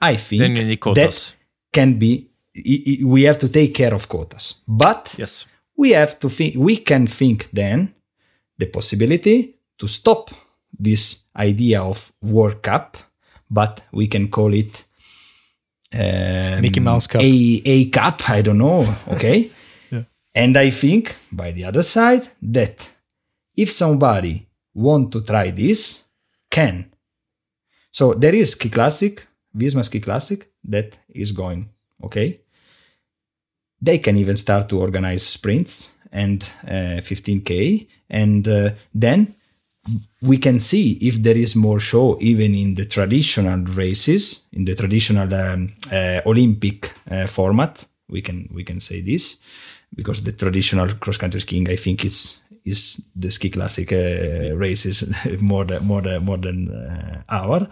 [0.00, 1.34] I think Then you need that
[1.72, 2.30] can be.
[2.56, 5.44] i- i- We have to take care of quotas, but Yes.
[5.76, 6.54] we have to think.
[6.56, 7.94] We can think then
[8.58, 10.30] the possibility to stop
[10.78, 12.96] this idea of World Cup,
[13.50, 14.84] but we can call it
[15.94, 17.22] um, Mickey Mouse Cup.
[17.22, 18.28] A A Cup.
[18.30, 18.86] I don't know.
[19.08, 19.50] Okay.
[20.34, 22.88] And I think, by the other side, that
[23.54, 26.04] if somebody want to try this,
[26.50, 26.90] can.
[27.90, 31.68] So there is Ski Classic, Visma Ski Classic, that is going,
[32.02, 32.40] okay?
[33.80, 37.88] They can even start to organize sprints and uh, 15K.
[38.12, 39.34] And uh, then
[40.20, 44.74] we can see if there is more show even in the traditional races, in the
[44.74, 47.84] traditional um, uh, Olympic uh, format.
[48.08, 49.38] We can we can say this
[49.94, 55.12] because the traditional cross country skiing, I think, is is the ski classic uh, races
[55.40, 57.66] more than more than more than uh, our.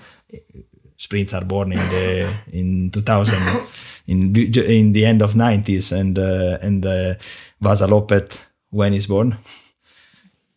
[0.96, 3.38] Sprints are born in the in 2000
[4.06, 7.14] in in the end of 90s and uh, and uh,
[7.62, 8.38] Vasaloppet
[8.70, 9.38] when he's born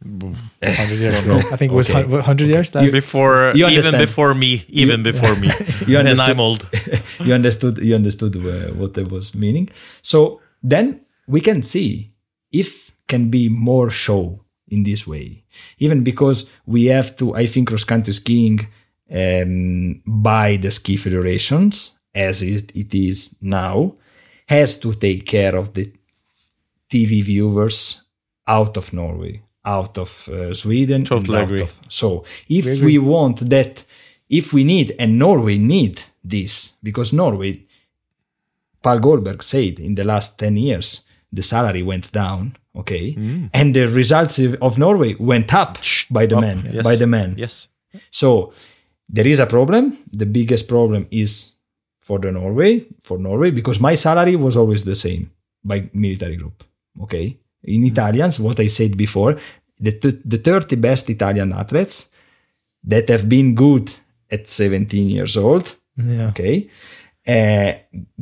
[0.04, 1.38] 100 years ago.
[1.52, 2.04] I think it was Okay.
[2.06, 2.72] 100 years.
[2.72, 5.50] That's, Before You even before me, even before me,
[5.88, 6.30] You and understood.
[6.30, 6.68] I'm old.
[7.28, 9.70] you understood you understood uh, what I was meaning.
[10.02, 12.12] So then we can see
[12.52, 15.44] if can be more show in this way,
[15.80, 17.36] even because we have to.
[17.36, 18.60] I think cross country skiing
[19.14, 23.96] um, by the ski federations as it, it is now
[24.48, 25.92] has to take care of the
[26.90, 28.04] TV viewers
[28.48, 31.62] out of Norway, out of uh, Sweden, Totally and out agree.
[31.62, 33.84] of so if we want that,
[34.30, 37.62] if we need, and Norway need this, because Norway,
[38.84, 41.02] Pål Golberg said in the last 10 years,
[41.32, 43.14] the salary went down, okay?
[43.14, 43.50] Mm.
[43.54, 45.78] And the results of Norway went up
[46.10, 46.84] by the man, Yes.
[46.84, 47.36] by the man.
[47.38, 47.68] Yes.
[48.12, 48.54] So
[49.10, 49.98] there is a problem.
[50.12, 51.52] The biggest problem is
[52.00, 55.32] for the Norway, for Norway, because my salary was always the same
[55.64, 56.64] by military group.
[57.02, 57.38] Okay.
[57.64, 59.38] In Italians, what I said before,
[59.80, 62.12] the, t- the 30 best Italian athletes
[62.84, 63.94] that have been good
[64.32, 66.28] at 17 years old, yeah.
[66.30, 66.70] okay,
[67.26, 67.74] uh,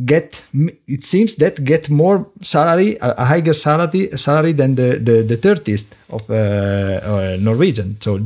[0.05, 0.43] get
[0.87, 5.37] it seems that get more salary, a, a higher salary salary than the the, the
[5.37, 7.99] 30th of uh, uh, Norwegian.
[7.99, 8.19] So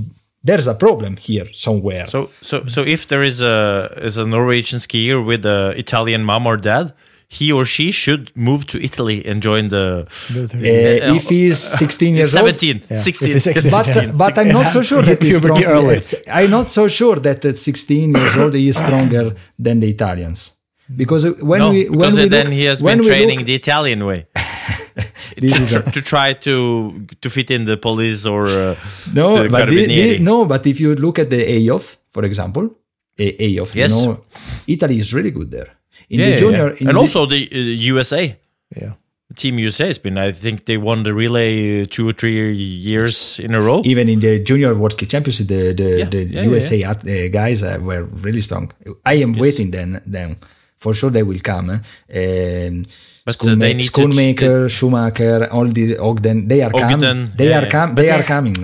[0.44, 2.08] there's a problem here somewhere.
[2.08, 6.46] So so so if there is a is a Norwegian skier with a Italian mom
[6.46, 6.94] or dad,
[7.28, 12.36] he or she should move to Italy and join the Uh, if he's 16 years
[12.36, 12.48] old.
[12.60, 13.28] 17, 16.
[13.28, 14.18] If he's 16, But, 16.
[14.18, 15.76] but I'm not so sure that he's Puberty strong.
[15.78, 16.00] early.
[16.32, 20.54] I'm not so sure that at 16 years old he is stronger than the Italians.
[20.96, 23.38] Because when no, we when because we then look, he has when been we training
[23.40, 24.28] look- the Italian way
[25.38, 28.76] this is to try to to fit in the police or uh,
[29.14, 32.70] no, to but the, the- no, but if you look at the AOF, for example,
[33.18, 33.92] A- AOF, Yes.
[33.92, 34.24] you know,
[34.68, 35.70] Italy is really good there.
[36.10, 36.82] In Yeah, the junior, yeah.
[36.82, 37.58] in and the- also the uh,
[37.94, 38.36] USA.
[38.82, 38.94] Yeah.
[39.36, 40.18] Team USA has been.
[40.18, 43.82] I think they won the relay uh, two or three years in a row.
[43.84, 47.04] even in the junior World Ski Championship, the the, Yeah, the yeah, yeah, USA at-
[47.08, 48.72] uh, guys uh, were really strong.
[49.04, 50.38] I am waiting then them
[50.78, 51.70] for sure they will come.
[51.72, 52.68] eh?
[52.70, 52.86] Um,
[53.26, 53.90] But, uh, they need
[54.38, 57.32] to- Schumacher, all the Ogden, they are coming.
[57.36, 57.70] They yeah, are yeah.
[57.72, 58.56] com- But They are coming.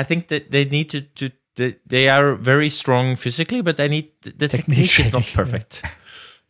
[0.00, 3.88] I think that they need to, to they, they are very strong physically, but I
[3.88, 5.82] need the technique is not perfect.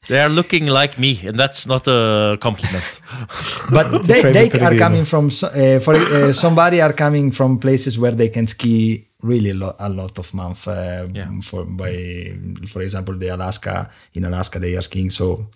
[0.08, 3.00] They are looking like me, and that's not a compliment.
[3.70, 8.10] but they, they are coming from uh, for uh, somebody are coming from places where
[8.10, 10.66] they can ski really a lot, a lot of month.
[10.66, 11.30] Uh, yeah.
[11.40, 12.34] For by
[12.66, 15.10] for example, the Alaska in Alaska they are skiing.
[15.10, 15.46] So,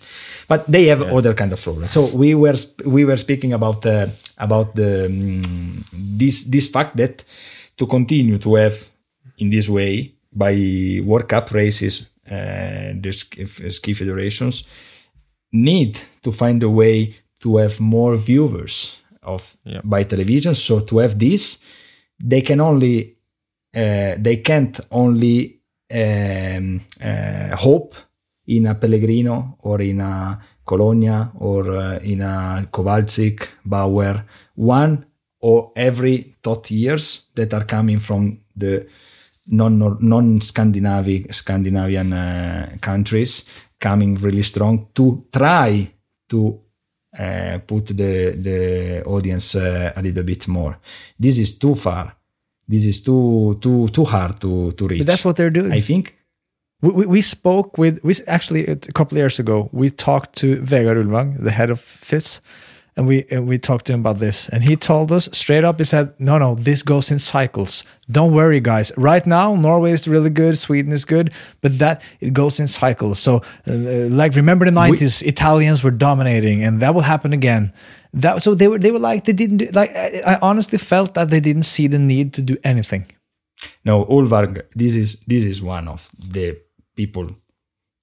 [0.47, 1.13] but they have yeah.
[1.13, 1.91] other kind of problems.
[1.91, 4.07] So we were we were speaking about uh,
[4.39, 7.25] about the um, this this fact that
[7.77, 8.89] to continue to have
[9.39, 13.13] in this way by World Cup races the
[13.71, 14.65] ski federations
[15.53, 19.81] need to find a way to have more viewers of yeah.
[19.85, 20.55] by television.
[20.55, 21.63] So to have this,
[22.19, 23.17] they can only
[23.75, 25.61] uh, they can't only
[25.93, 27.95] um, uh, hope
[28.47, 34.25] in a Pellegrino or in a Cologna or uh, in a Kowalczyk, Bauer,
[34.55, 35.05] one
[35.41, 38.87] or every thought years that are coming from the
[39.47, 45.91] non non Scandinavian Scandinavian uh, countries coming really strong to try
[46.29, 46.61] to
[47.19, 50.79] uh, put the the audience uh, a little bit more.
[51.19, 52.17] This is too far.
[52.69, 55.01] This is too too too hard to to reach.
[55.01, 55.73] But that's what they're doing.
[55.73, 56.15] I think.
[56.83, 59.71] We, we, we spoke with we actually a couple years ago.
[59.73, 62.43] We talked to Vegard Ulvang, the head of FIS,
[62.97, 64.49] and we and we talked to him about this.
[64.49, 67.85] And he told us straight up he said no no this goes in cycles.
[68.11, 68.93] Don't worry guys.
[68.97, 73.19] Right now norway is really good sweden is good but that it goes in cycles.
[73.19, 77.73] So uh, like remember the 90s we, italians were dominating and that will happen again.
[78.15, 81.15] That so they were they were like they didn't do, like I, I honestly felt
[81.15, 83.07] that they didn't see the need to do anything.
[83.85, 86.57] No ulvar this is this is one of the
[86.97, 87.29] people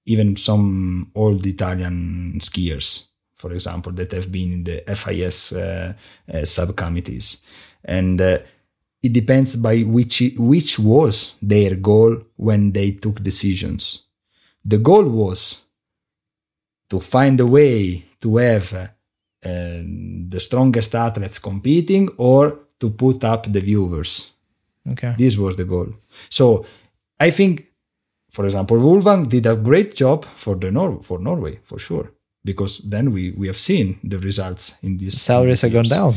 [0.06, 3.08] even some old italian skiers
[3.44, 5.92] for example, that have been in the FIS uh,
[6.32, 7.42] uh, subcommittees.
[7.84, 8.38] And uh,
[9.02, 14.04] it depends by which, which was their goal when they took decisions.
[14.64, 15.60] The goal was
[16.88, 18.88] to find a way to have uh,
[19.44, 24.32] the strongest athletes competing or to put up the viewers.
[24.92, 25.14] Okay.
[25.18, 25.88] This was the goal.
[26.30, 26.64] So
[27.20, 27.66] I think,
[28.30, 32.10] for example, Ulvang did a great job for the Nor- for Norway for sure
[32.44, 36.14] because then we, we have seen the results in these salaries have gone down.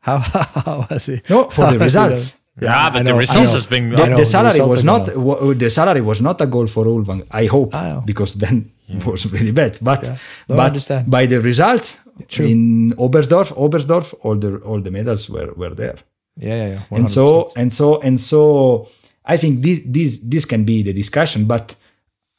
[0.00, 0.18] How,
[0.64, 1.28] how was it?
[1.30, 2.40] No, for the results.
[2.60, 3.90] Yeah, yeah but the results has been.
[3.90, 7.26] The, the salary the was not w- the salary was not a goal for Ulvang.
[7.30, 7.72] I hope
[8.04, 8.96] because then yeah.
[8.96, 9.78] it was really bad.
[9.80, 10.16] But yeah.
[10.48, 12.46] but by the results True.
[12.46, 15.98] in Oberstdorf, Oberstdorf, all the all the medals were were there.
[16.36, 16.82] Yeah, yeah, yeah.
[16.90, 16.98] 100%.
[16.98, 18.88] And so and so and so,
[19.24, 21.74] I think this this this can be the discussion, but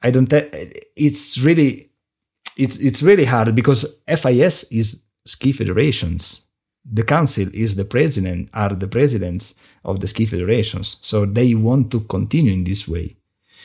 [0.02, 0.32] I don't.
[0.34, 1.91] Eh, it's really
[2.58, 6.42] it's it's really hard because FIS is ski federations.
[6.84, 11.92] The council is the president are the presidents of the ski federations, so they want
[11.92, 13.16] to continue in this way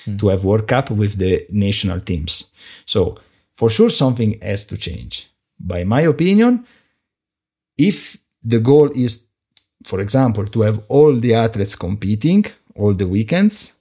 [0.05, 0.18] mm.
[0.18, 2.51] to have World Cup with the national teams.
[2.84, 3.18] So
[3.57, 5.30] for sure something has to change.
[5.59, 6.66] By my opinion,
[7.78, 9.26] if the goal is,
[9.84, 13.78] for example, to have all the athletes competing all the weekends,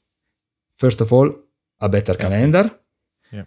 [0.77, 1.35] first of all,
[1.81, 2.71] a better calendar,
[3.31, 3.43] yeah.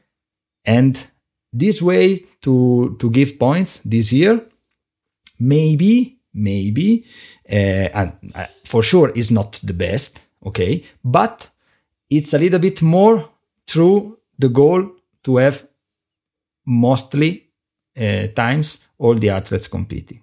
[0.66, 1.10] and
[1.52, 4.40] this way to to give points this year
[5.40, 7.04] maybe maybe
[7.50, 10.84] uh, and uh, for sure is not the best okay?
[11.04, 11.48] But
[12.10, 13.28] it's a little bit more
[13.66, 14.90] through the goal
[15.24, 15.66] to have
[16.66, 17.48] mostly
[17.96, 20.22] uh, times all the athletes competing.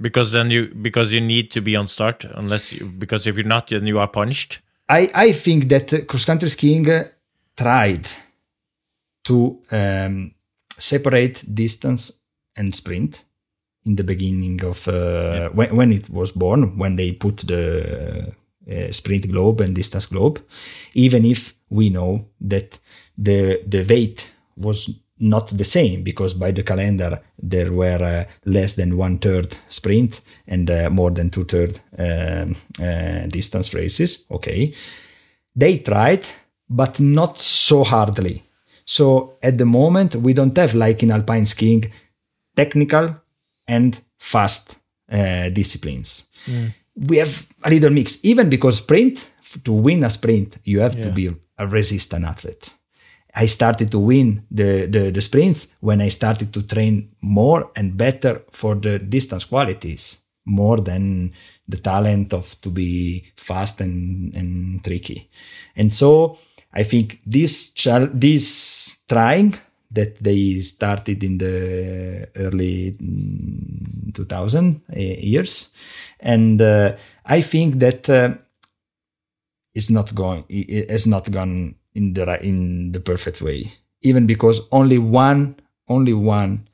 [0.00, 3.46] Because then you because you need to be on start unless you because if you're
[3.46, 4.60] not then you are punished?
[4.88, 6.86] I i think that cross country skiing
[7.56, 8.06] tried
[9.24, 10.34] to um,
[10.78, 12.22] separate distance
[12.56, 13.24] and sprint
[13.84, 15.48] in the beginning of uh, yeah.
[15.48, 18.32] when, when it was born when they put the
[18.70, 20.40] uh, sprint globe and distance globe
[20.94, 22.78] even if we know that
[23.16, 28.74] the the weight was not the same because by the calendar there were uh, less
[28.76, 34.72] than one third sprint and uh, more than two third um, uh, distance races okay
[35.56, 36.24] they tried
[36.68, 38.42] but not so hardly
[38.88, 41.92] so at the moment, we don't have, like in alpine skiing,
[42.56, 43.20] technical
[43.66, 44.78] and fast
[45.12, 46.30] uh, disciplines.
[46.46, 46.72] Mm.
[46.96, 49.30] We have a little mix, even because sprint,
[49.64, 51.04] to win a sprint, you have yeah.
[51.04, 52.70] to be a resistant athlete.
[53.34, 57.94] I started to win the, the, the, sprints when I started to train more and
[57.94, 61.34] better for the distance qualities, more than
[61.68, 65.28] the talent of to be fast and, and tricky.
[65.76, 66.38] And so
[66.72, 67.72] I think this
[68.12, 69.54] this trying
[69.90, 75.70] that they started in the early mm, 2000 uh, years,
[76.20, 78.34] and uh, I think that uh,
[79.74, 83.72] is not going is not gone in the in the perfect way.
[84.02, 85.56] Even because only one
[85.88, 86.67] only one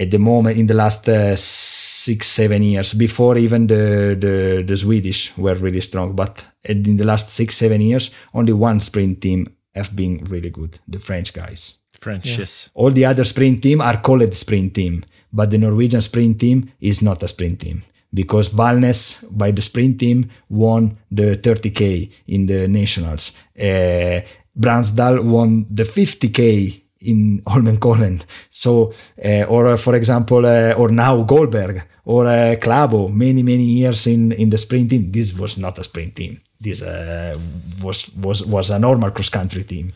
[0.00, 4.76] at the moment in the last uh, six seven years before even the, the the
[4.76, 9.46] Swedish were really strong, but in the last six seven years only one sprint team
[9.74, 11.78] have been really good, the French guys.
[12.00, 12.70] French, yes.
[12.74, 17.02] All the other sprint team are called sprint team, but the Norwegian sprint team is
[17.02, 17.82] not a sprint team
[18.12, 23.36] because Valnes by the sprint team won the 30k in the nationals.
[23.58, 24.20] Uh,
[24.58, 28.20] Brandsdal won the 50k in Holmenkollen.
[28.50, 28.92] So,
[29.24, 34.06] uh, or uh, for example, uh, or now Golberg or uh, Klæbo, many many years
[34.06, 35.10] in in the sprint team.
[35.12, 36.40] This was not a sprint team.
[36.60, 37.34] This uh,
[37.82, 39.92] was was was a normal cross country team.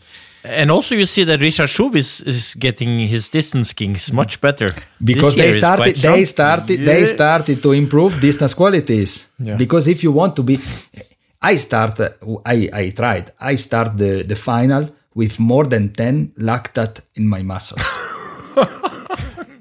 [0.47, 4.71] And also, you see that Richard Jouve is, is getting his distance kings much better
[5.03, 6.25] because they started they strong.
[6.27, 6.87] started Yeah.
[6.93, 9.57] they started to improve distance qualities Yeah.
[9.57, 10.59] because if you want to be
[11.41, 11.99] i start
[12.45, 14.83] i i tried i start the the final
[15.15, 17.83] with more than 10 lactate in my muscles.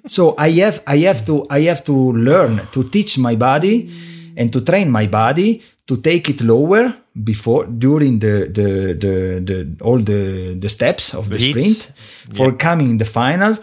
[0.06, 3.90] So i have i have to i have to learn to teach my body
[4.36, 6.94] and to train my body to take it lower
[7.24, 11.50] before during the the the, the all the the steps of the, heats.
[11.50, 11.92] sprint
[12.36, 13.58] for coming in the final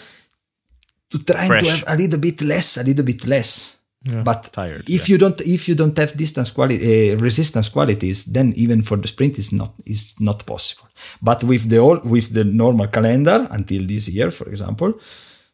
[1.10, 5.08] to try to have a little bit less a little bit less but tired, if
[5.10, 9.06] you don't if you don't have distance quality uh, resistance qualities then even for the
[9.06, 10.88] sprint is not is not possible.
[11.20, 14.98] But with the all with the normal calendar until this year for example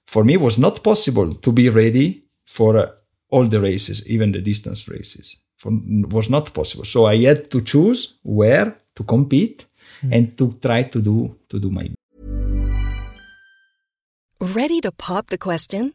[0.06, 2.90] for me was not possible to be ready for uh,
[3.30, 5.36] all the races even the distance races.
[5.56, 5.72] For,
[6.08, 6.84] was not possible.
[6.84, 9.64] So i had to choose where to compete
[10.12, 11.88] and to try to do to do my
[14.38, 15.94] Ready to pop the question?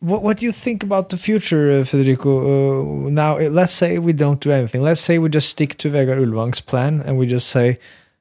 [0.00, 2.30] What What do you think about the future, uh, Federico?
[2.38, 4.80] Uh, now, let's say we don't do anything.
[4.80, 7.78] Let's say we just stick to Vegard Ulvang's plan, and we just say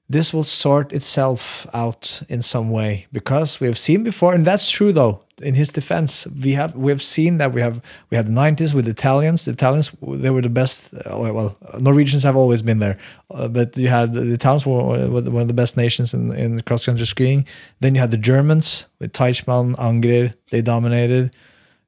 [0.09, 4.71] this will sort itself out in some way because we have seen before, and that's
[4.71, 5.21] true though.
[5.39, 8.73] In his defense, we have we have seen that we have we had the '90s
[8.73, 9.45] with the Italians.
[9.45, 10.95] The Italians they were the best.
[10.95, 12.97] Uh, well, Norwegians have always been there,
[13.30, 16.59] uh, but you had the Italians were were one of the best nations in in
[16.61, 17.45] cross country skiing.
[17.82, 20.34] Then you had the Germans with Teichmann, Angerer.
[20.49, 21.36] They dominated.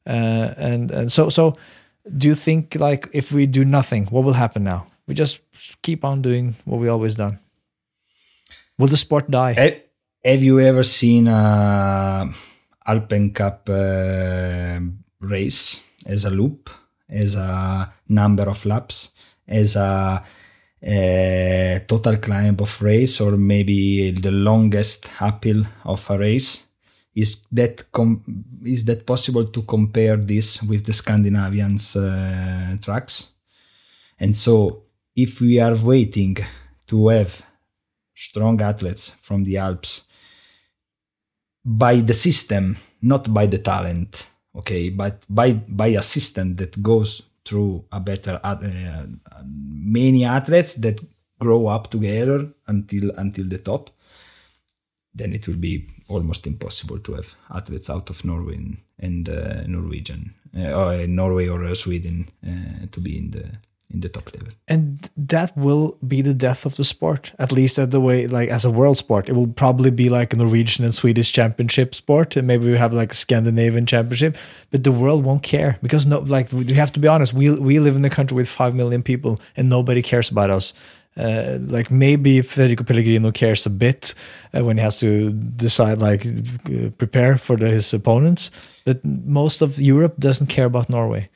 [0.05, 1.55] Uh, and and so so
[2.17, 4.87] do you think like if we do nothing what will happen now?
[5.07, 5.41] We just
[5.81, 7.39] keep on doing what we always done.
[8.77, 9.53] Will the sport die?
[9.53, 9.81] Have,
[10.23, 12.31] have you ever seen a
[12.85, 14.79] Alpen Cup uh,
[15.19, 16.69] race as a loop,
[17.09, 19.15] as a number of laps,
[19.47, 20.23] as a,
[20.81, 26.68] uh total climb of race, or maybe the longest uphill of a race?
[27.19, 27.83] Is that
[28.63, 33.33] is that possible to compare this with the Scandinavians uh, tracks?
[34.17, 34.83] And so,
[35.15, 36.37] if we are waiting
[36.87, 37.41] to have
[38.15, 40.07] strong athletes from the Alps
[41.65, 47.23] by the system, not by the talent, okay, but by by a system that goes
[47.43, 49.05] through a better uh,
[49.45, 51.01] many athletes that
[51.37, 53.89] grow up together until until the top.
[55.19, 59.61] Then it will be almost impossible to have athletes out of Norway and, and uh,
[59.67, 63.45] Norwegian uh, or Norway or uh, Sweden uh, to be in the
[63.91, 64.53] in the top level.
[64.67, 68.47] and that will be the death of the sport at least at the way like
[68.49, 72.35] as a world sport it will probably be like a norwegian and swedish championship sport
[72.35, 74.37] and maybe we have like a scandinavian championship
[74.69, 77.79] but the world won't care because no like we have to be honest we we
[77.79, 80.73] live in a country with 5 million people and nobody cares about us
[81.19, 84.15] uh, like maybe Federico Pellegrino cares a bit
[84.53, 88.51] uh, when he has to decide like uh, prepare for the, his opponents
[88.89, 91.29] but most of Europe doesn't care about Norway.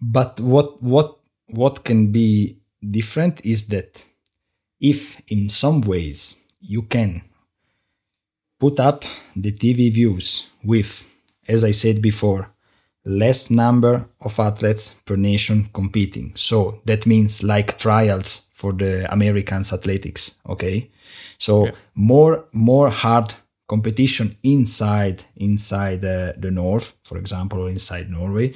[0.00, 1.18] But what what
[1.50, 4.04] what can be different is that
[4.80, 7.22] if in some ways you can
[8.60, 11.04] put up the TV views with,
[11.48, 12.51] as I said before,
[13.04, 16.32] less number of athletes per nation competing.
[16.34, 20.36] So that means like trials for the Americans athletics.
[20.48, 20.90] Okay.
[21.38, 21.72] So yeah.
[21.94, 23.34] more, more hard
[23.68, 28.54] competition inside, inside uh, the North, for example, or inside Norway.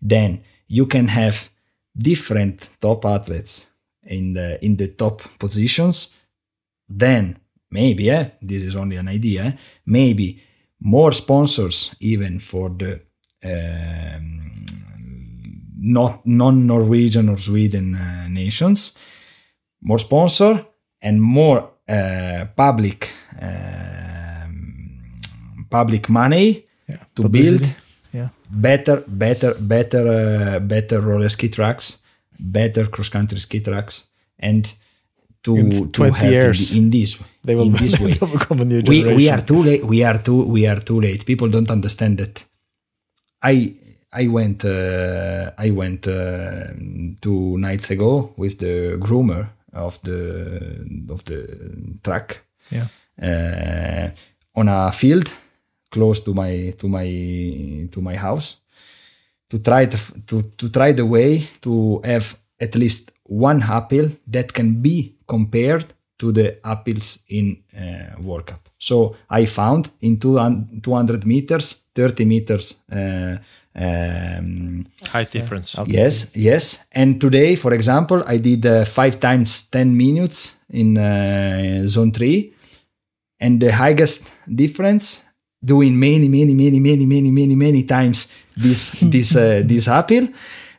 [0.00, 1.50] Then you can have
[1.96, 3.70] different top athletes
[4.04, 6.14] in the, in the top positions.
[6.88, 7.38] Then
[7.70, 9.52] maybe, eh, this is only an idea, eh,
[9.86, 10.42] maybe
[10.80, 13.00] more sponsors even for the
[15.80, 18.96] not non-Norwegian or Sweden uh, nations,
[19.80, 20.64] more sponsor
[21.00, 23.10] and more uh, public
[23.40, 25.20] um,
[25.70, 27.58] public money yeah, to publicity.
[27.58, 27.74] build
[28.12, 28.28] yeah.
[28.50, 31.98] better, better, better, uh, better roller ski tracks,
[32.38, 34.08] better cross country ski tracks,
[34.38, 34.72] and
[35.42, 38.12] to in to help years, in, this they will, in this way.
[38.12, 39.84] become a new we, we are too late.
[39.84, 41.24] We are too we are too late.
[41.24, 42.44] People don't understand that
[43.42, 43.74] I
[44.12, 46.72] I went uh, I went uh,
[47.20, 52.42] two nights ago with the groomer of the of the track.
[52.70, 52.86] Yeah.
[53.20, 54.10] Uh,
[54.54, 55.32] on a field
[55.90, 58.60] close to my to my to my house
[59.50, 64.52] to try to, to, to try the way to have at least one uphill that
[64.52, 65.86] can be compared
[66.18, 68.68] to the uphills in uh, World Cup.
[68.78, 73.36] So I found in 200 meters, 30 meters uh,
[73.74, 75.76] um, height difference.
[75.86, 76.86] Yes, yes.
[76.92, 82.54] And today, for example, I did uh, five times 10 minutes in uh, zone three.
[83.40, 85.24] And the highest difference,
[85.64, 90.28] doing many, many, many, many, many, many, many times this, this, uh, this uphill,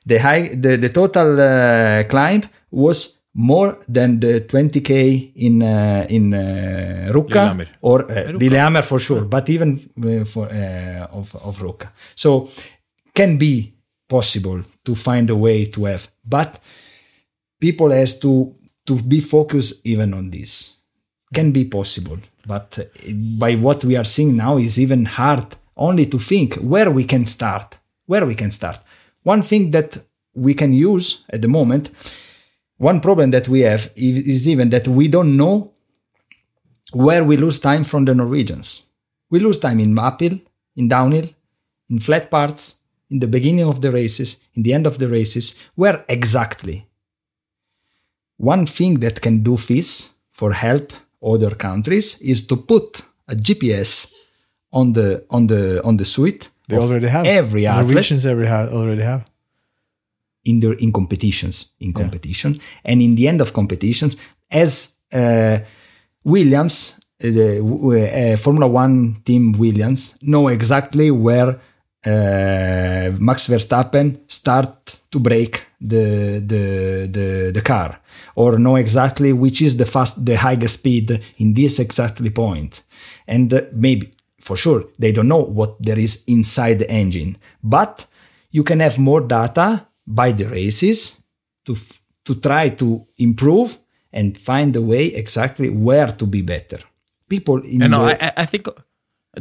[0.06, 6.34] the high, the, the total uh, climb was more than the 20k in uh, in
[6.34, 11.88] uh, Ruka or uh, Lillehammer for sure, but even uh, for uh, of of Ruka.
[12.16, 12.50] So
[13.16, 13.74] can be
[14.10, 16.60] possible to find a way to have, but
[17.62, 20.78] people has to to be focused even on this.
[21.34, 22.78] Can be possible, but
[23.38, 25.46] by what we are seeing now is even hard
[25.78, 27.78] only to think where we can start.
[28.06, 28.80] Where we can start.
[29.24, 29.98] One thing that
[30.34, 31.92] we can use at the moment,
[32.80, 35.74] one problem that we have is even that we don't know
[36.94, 38.84] where we lose time from the Norwegians.
[39.30, 40.40] We lose time in uphill,
[40.76, 41.30] in downhill,
[41.90, 45.56] in flat parts, in the beginning of the races, in the end of the races,
[45.76, 46.88] where exactly?
[48.38, 54.12] One thing that can do this for help other countries is to put a GPS
[54.72, 56.50] on the on the on the suite.
[56.70, 57.88] They already have every athlete.
[58.48, 59.26] ha- already have
[60.46, 62.54] in their in competitions in competition.
[62.54, 62.92] Yeah.
[62.92, 64.16] and in the end of competitions
[64.50, 65.58] as uh,
[66.24, 71.60] Williams uh, uh, Formula One team Williams know exactly where
[72.06, 78.00] uh, Max Verstappen start to break the, the the the car,
[78.36, 82.84] or know exactly which is the fast the highest speed in this exactly point,
[83.28, 88.06] and uh, maybe for sure they don't know what there is inside the engine, but
[88.52, 91.22] you can have more data by the races
[91.66, 91.78] to
[92.26, 93.78] to try to improve
[94.12, 96.80] and find a way exactly where to be better.
[97.30, 98.68] People in and no, I, I think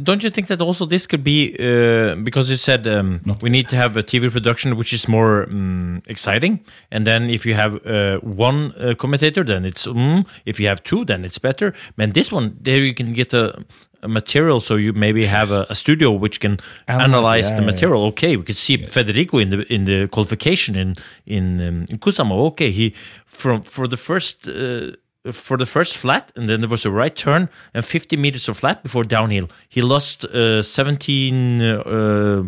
[0.03, 3.67] don't you think that also this could be uh, because you said um, we need
[3.69, 7.85] to have a TV production which is more um, exciting, and then if you have
[7.85, 11.73] uh, one uh, commentator, then it's mm, if you have two, then it's better.
[11.97, 13.65] And this one, there you can get a,
[14.01, 18.01] a material, so you maybe have a, a studio which can analyze yeah, the material.
[18.03, 18.09] Yeah.
[18.09, 18.91] Okay, we can see yes.
[18.91, 20.95] Federico in the in the qualification in
[21.25, 22.35] in, um, in Kuusamo.
[22.47, 22.93] Okay, he
[23.25, 24.91] from for the first uh,
[25.31, 28.57] for the first flat, and then there was a right turn and 50 meters of
[28.57, 29.49] flat before downhill.
[29.67, 31.61] He lost uh, 17.
[31.61, 32.43] Uh,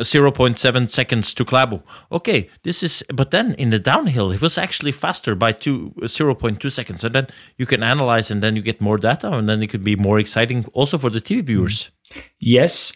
[0.00, 1.82] 0.7 seconds to Klæbo.
[2.10, 6.72] Okay, this is, but then in the downhill, he was actually faster by two, 0.2
[6.72, 7.04] seconds.
[7.04, 7.26] And then
[7.56, 10.18] you can analyze and then you get more data and then it could be more
[10.18, 11.90] exciting also for the TV viewers.
[12.40, 12.92] Yes.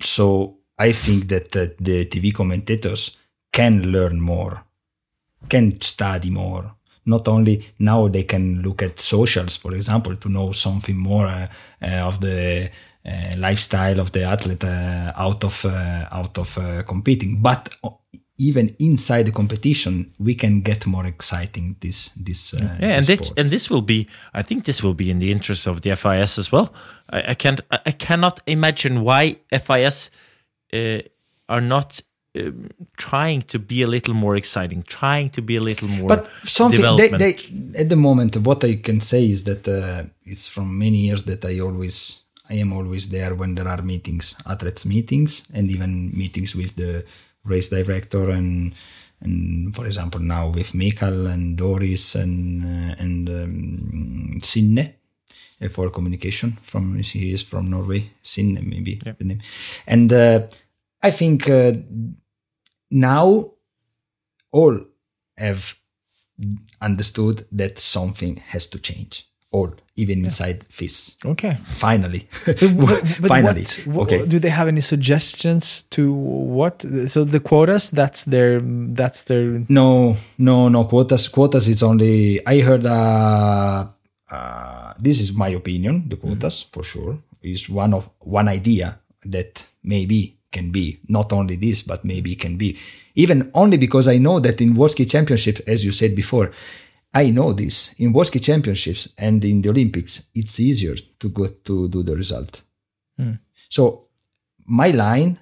[0.00, 3.18] So I think that uh, the TV commentators
[3.52, 4.64] can learn more,
[5.48, 6.75] can study more
[7.06, 11.48] not only now they can look at socials, for example, to know something more uh,
[11.82, 12.70] uh, of the
[13.06, 17.74] uh, lifestyle of the athlete uh, out of uh, out of uh, competing, but
[18.38, 22.52] even inside the competition, we can get more exciting this this.
[22.80, 25.66] yeah, and this, and this will be, I think, this will be in the interest
[25.66, 26.74] of the FIS as well.
[27.08, 30.10] I, I can't, I cannot imagine why FIS
[31.48, 32.02] are not
[32.36, 36.08] um, trying to be a little more exciting, trying to be a little more.
[36.08, 37.34] but something they, they
[37.82, 41.44] at the moment what i can say is that uh, it's from many years that
[41.44, 42.20] i always
[42.50, 47.04] i am always there when there are meetings athletes meetings and even meetings with the
[47.44, 48.74] race director and
[49.20, 54.94] and for example now with Mikael and Doris and uh, and um, Sinne
[55.62, 59.40] uh, for communication from she is from Norway Sinne maybe the name
[59.86, 60.40] and uh,
[61.02, 61.72] I think uh,
[62.90, 63.52] now
[64.52, 64.78] all
[65.36, 65.74] have
[66.80, 69.28] understood that something has to change.
[69.52, 71.16] All, even inside FIS.
[71.24, 71.56] Okay.
[71.64, 72.28] Finally.
[72.46, 73.64] But Finally.
[73.86, 74.26] what- what- okay.
[74.26, 76.84] Do they have any suggestions to what?
[77.06, 77.90] So the quotas.
[77.90, 78.60] That's their.
[78.60, 79.64] That's their.
[79.68, 80.84] No, no, no.
[80.84, 81.28] Quotas.
[81.28, 82.44] Quotas is only.
[82.46, 82.84] I heard.
[82.84, 83.86] Uh,
[84.30, 86.08] uh, this is my opinion.
[86.08, 91.56] The quotas, for sure, is one of one idea that maybe can be not only
[91.56, 92.70] this, but maybe it can be
[93.16, 96.52] even only because I know that in World Ski Championship, as you said before,
[97.12, 101.46] I know this in World Ski Championships and in the Olympics, it's easier to go
[101.46, 102.62] to do the result.
[103.16, 103.36] Hmm.
[103.70, 104.08] So
[104.66, 105.38] my line,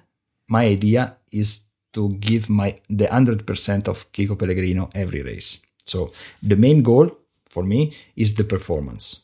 [0.47, 5.61] my idea is to give my the hundred percent of Chicco Pellegrino every race.
[5.85, 7.11] So the main goal
[7.43, 9.23] for me is the performance.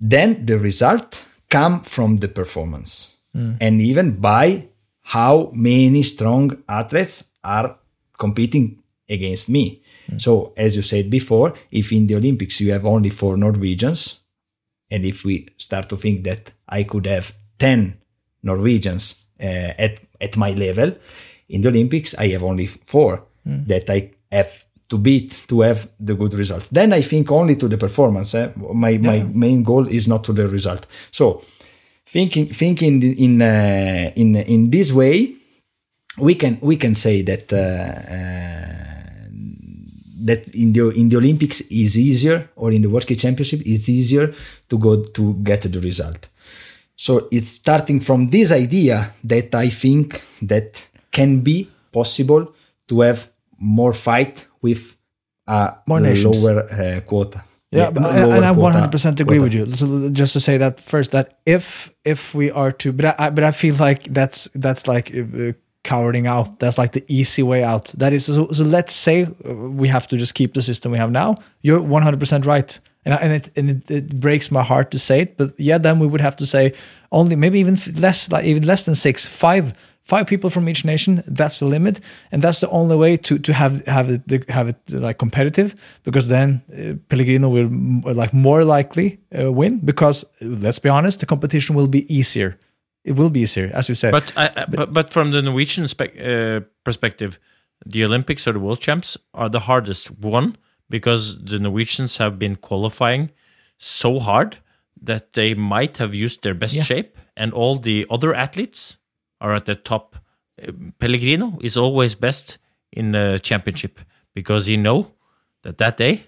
[0.00, 3.52] Then the result come from the performance, hmm.
[3.60, 4.69] and even by
[5.02, 7.76] how many strong athletes are
[8.18, 9.82] competing against me.
[10.18, 14.20] So as you said before, if in the Olympics you have only four Norwegians,
[14.90, 17.96] and if we start to think that I could have 10
[18.42, 19.44] Norwegians uh,
[19.78, 20.94] at, at my level,
[21.48, 26.14] in the Olympics, I have only four that I have to beat to have the
[26.14, 26.68] good results.
[26.68, 28.34] Then I think only to the performance.
[28.34, 28.50] eh?
[28.74, 30.86] My, my main goal is not to the result.
[31.12, 31.42] So
[32.12, 35.16] thinking, thinking in, uh, in, in this way,
[36.18, 38.80] we can, we can say that, uh, uh,
[40.22, 43.88] that in the in the Olympics is easier, or in the World Ski Championship, it's
[43.88, 44.34] easier
[44.68, 46.28] to go to get the result.
[46.94, 52.52] So it's starting from this idea that I think that can be possible
[52.88, 54.94] to have more fight with
[55.46, 56.44] a More nations.
[56.44, 57.42] lower uh, quota.
[57.72, 59.42] Yeah, but, lower and I quota- 100% agree quota.
[59.42, 59.66] with you.
[59.74, 63.44] So just to say that first, that if if we are to, but I, but
[63.44, 65.52] I feel like that's that's like uh,
[65.84, 66.58] cowarding out.
[66.58, 67.86] That's like the easy way out.
[67.98, 68.48] That is so.
[68.48, 71.36] So let's say uh, we have to just keep the system we have now.
[71.62, 75.20] You're 100% right, and I, and it and it, it breaks my heart to say
[75.20, 76.72] it, but yeah, then we would have to say
[77.12, 79.74] only maybe even less, like even less than six, five.
[80.10, 81.22] Five people from each nation.
[81.36, 82.00] That's the limit,
[82.32, 85.74] and that's the only way to to have have it have it like competitive.
[86.02, 87.70] Because then uh, Pellegrino will
[88.22, 89.80] like more likely uh, win.
[89.84, 92.56] Because let's be honest, the competition will be easier.
[93.04, 94.10] It will be easier, as you said.
[94.12, 97.38] But, I, but but from the Norwegian uh, perspective,
[97.92, 100.52] the Olympics or the World Champs are the hardest one
[100.88, 103.30] because the Norwegians have been qualifying
[103.78, 104.56] so hard
[105.06, 106.84] that they might have used their best Yeah.
[106.84, 108.96] shape, and all the other athletes
[109.40, 110.16] are at the top.
[110.62, 112.58] Uh, Pellegrino is always best
[112.92, 114.00] in the championship
[114.34, 115.12] because he know
[115.62, 116.24] that that day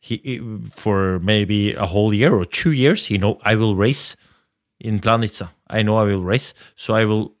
[0.00, 0.40] he
[0.70, 4.16] for maybe a whole year or two years he know I will race
[4.80, 5.50] in Planica.
[5.68, 7.34] I know I will race, so I will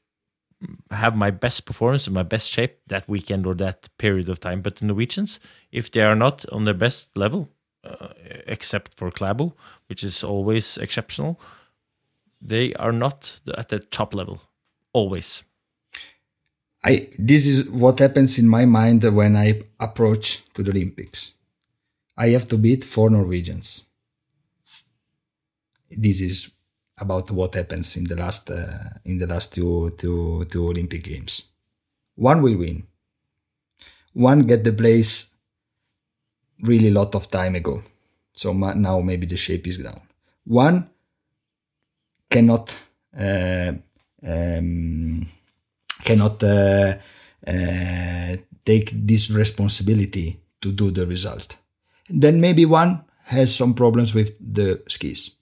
[0.90, 4.60] have my best performance and my best shape that weekend or that period of time.
[4.60, 5.40] But the Norwegians,
[5.70, 7.48] if they are not on their best level,
[7.84, 8.08] uh,
[8.46, 9.52] except for Klæbo,
[9.88, 11.40] which is always exceptional,
[12.40, 14.42] they are not at the top level
[14.98, 15.42] always.
[16.84, 19.48] I this is what happens in my mind when I
[19.88, 21.20] approach to the Olympics.
[22.16, 23.68] I have to beat four Norwegians.
[25.90, 26.50] This is
[26.98, 31.32] about what happens in the last uh, in the last two, two, two Olympic games.
[32.16, 32.86] One will win.
[34.12, 35.32] One get the place
[36.62, 37.82] really a lot of time ago.
[38.34, 40.00] So ma- now maybe the shape is down.
[40.44, 40.90] One
[42.30, 42.74] cannot
[43.16, 43.72] uh,
[44.26, 45.26] um,
[46.04, 46.94] cannot uh,
[47.46, 51.56] uh, take this responsibility to do the result.
[52.08, 55.36] Then maybe one has some problems with the skis.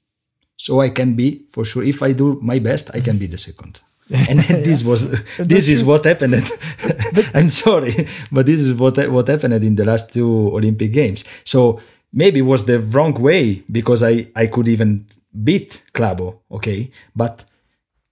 [0.56, 1.84] So I can be for sure.
[1.84, 3.80] If I do my best, I can be the second.
[4.30, 6.34] And this was this is what happened.
[7.34, 11.24] I'm sorry, but this is what what happened in the last two Olympic games.
[11.44, 11.80] So
[12.12, 15.06] maybe it was the wrong way because I I could even
[15.44, 17.44] beat Klæbo, okay, but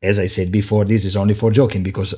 [0.04, 2.14] as I said before, this is only for joking because,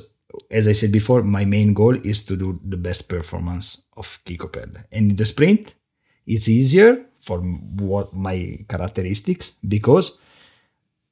[0.51, 4.47] as I said before, my main goal is to do the best performance of Chicco
[4.51, 4.83] Pelle.
[4.91, 5.73] And in the sprint,
[6.25, 10.19] it's easier for what my characteristics because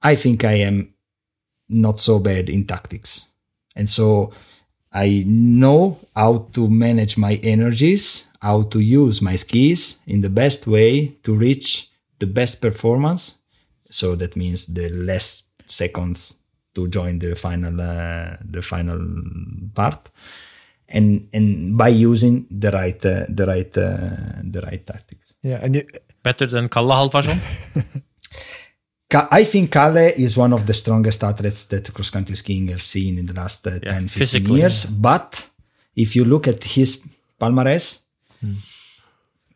[0.01, 0.93] I think I am
[1.69, 3.29] not so bad in tactics.
[3.75, 4.33] And so
[4.91, 10.67] I know how to manage my energies, how to use my skis in the best
[10.67, 13.39] way to reach the best performance.
[13.85, 16.41] So that means the less seconds
[16.75, 18.99] to join the final uh, the final
[19.73, 20.09] part,
[20.87, 25.33] and and by using the right uh, the right uh, the right tactics.
[25.41, 25.83] Yeah, and you,
[26.23, 27.39] Better than Calle Halfvarsson?
[29.09, 32.81] Ka- I think Calle is one of the strongest athletes that cross country skiing have
[32.81, 34.85] seen in the last uh, Yeah, 10, 15 physically, years.
[34.85, 35.47] But
[35.95, 37.03] if you look at his
[37.39, 37.99] palmarès,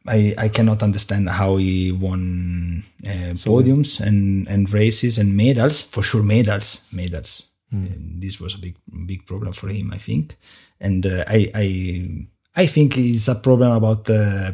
[0.08, 5.82] I, I cannot understand how he won uh, podiums and, and races and medals.
[5.82, 7.50] For sure, medals, medals.
[7.72, 8.76] And this was a big
[9.06, 10.36] big problem for him, I think.
[10.80, 14.54] And uh, I I I think it's a problem about uh,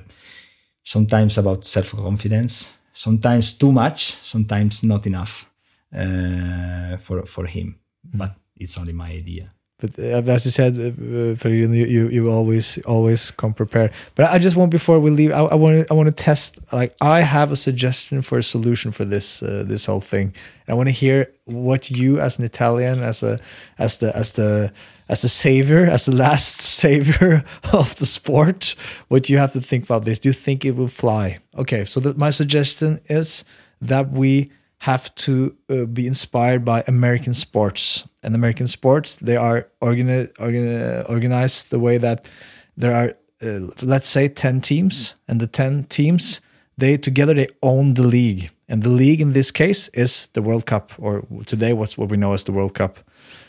[0.83, 5.49] sometimes about self confidence, sometimes too much, sometimes not enough
[5.95, 7.79] uh, for for him.
[8.03, 9.54] But it's only my idea.
[9.77, 13.91] But uh, as you said, uh, uh, you, you always always come prepared.
[14.15, 16.59] But I just want before we leave, I, want I want to test.
[16.71, 20.33] Like I have a suggestion for a solution for this uh, this whole thing.
[20.69, 23.37] I want to hear what you, as an Italian, as a
[23.77, 24.71] as the as the
[25.09, 28.75] as the savior, as the last savior of the sport,
[29.09, 30.19] what you have to think about this.
[30.19, 31.39] Do you think it will fly?
[31.57, 33.43] Okay, so that my suggestion is
[33.81, 38.07] that we have to uh, be inspired by American sports.
[38.25, 42.27] And American sports, they are organi- organi- organized the way that
[42.75, 46.41] there are, uh, let's say, 10 teams, and the 10 teams,
[46.77, 48.49] they together they own the league.
[48.67, 52.17] And the league in this case is the World Cup, or today what's what we
[52.17, 52.99] know as the World Cup.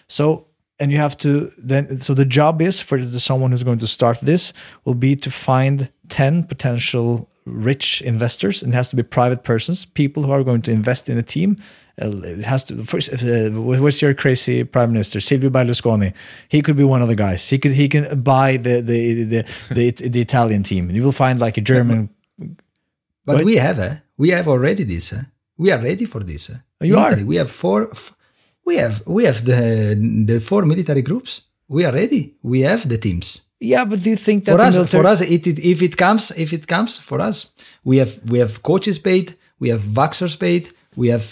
[0.09, 0.47] So
[0.79, 3.87] and you have to then so the job is for the, someone who's going to
[3.87, 4.53] start this
[4.85, 9.85] will be to find 10 potential rich investors and it has to be private persons
[9.85, 11.57] people who are going to invest in a team
[11.99, 13.49] it has to first uh,
[13.83, 16.13] what's your crazy prime minister silvio berlusconi
[16.49, 19.45] he could be one of the guys he could he can buy the the the,
[19.71, 22.09] the, the italian team you will find like a german
[23.29, 23.45] But What?
[23.45, 25.13] we have, uh, we have already this.
[25.13, 25.23] Uh,
[25.59, 26.43] we are ready for this.
[26.51, 26.59] Uh.
[26.91, 27.25] You In are?
[27.33, 27.81] We have four.
[27.91, 28.15] F-
[28.69, 29.61] we have we have the
[30.31, 31.31] the four military groups.
[31.77, 32.23] We are ready.
[32.53, 33.29] We have the teams.
[33.73, 35.95] yeah but do you think that For us, military- for us, it, it, if it
[36.05, 37.37] comes, if it comes for us,
[37.91, 39.27] we have we have coaches paid,
[39.63, 40.65] we have vaxxers paid,
[41.03, 41.27] we have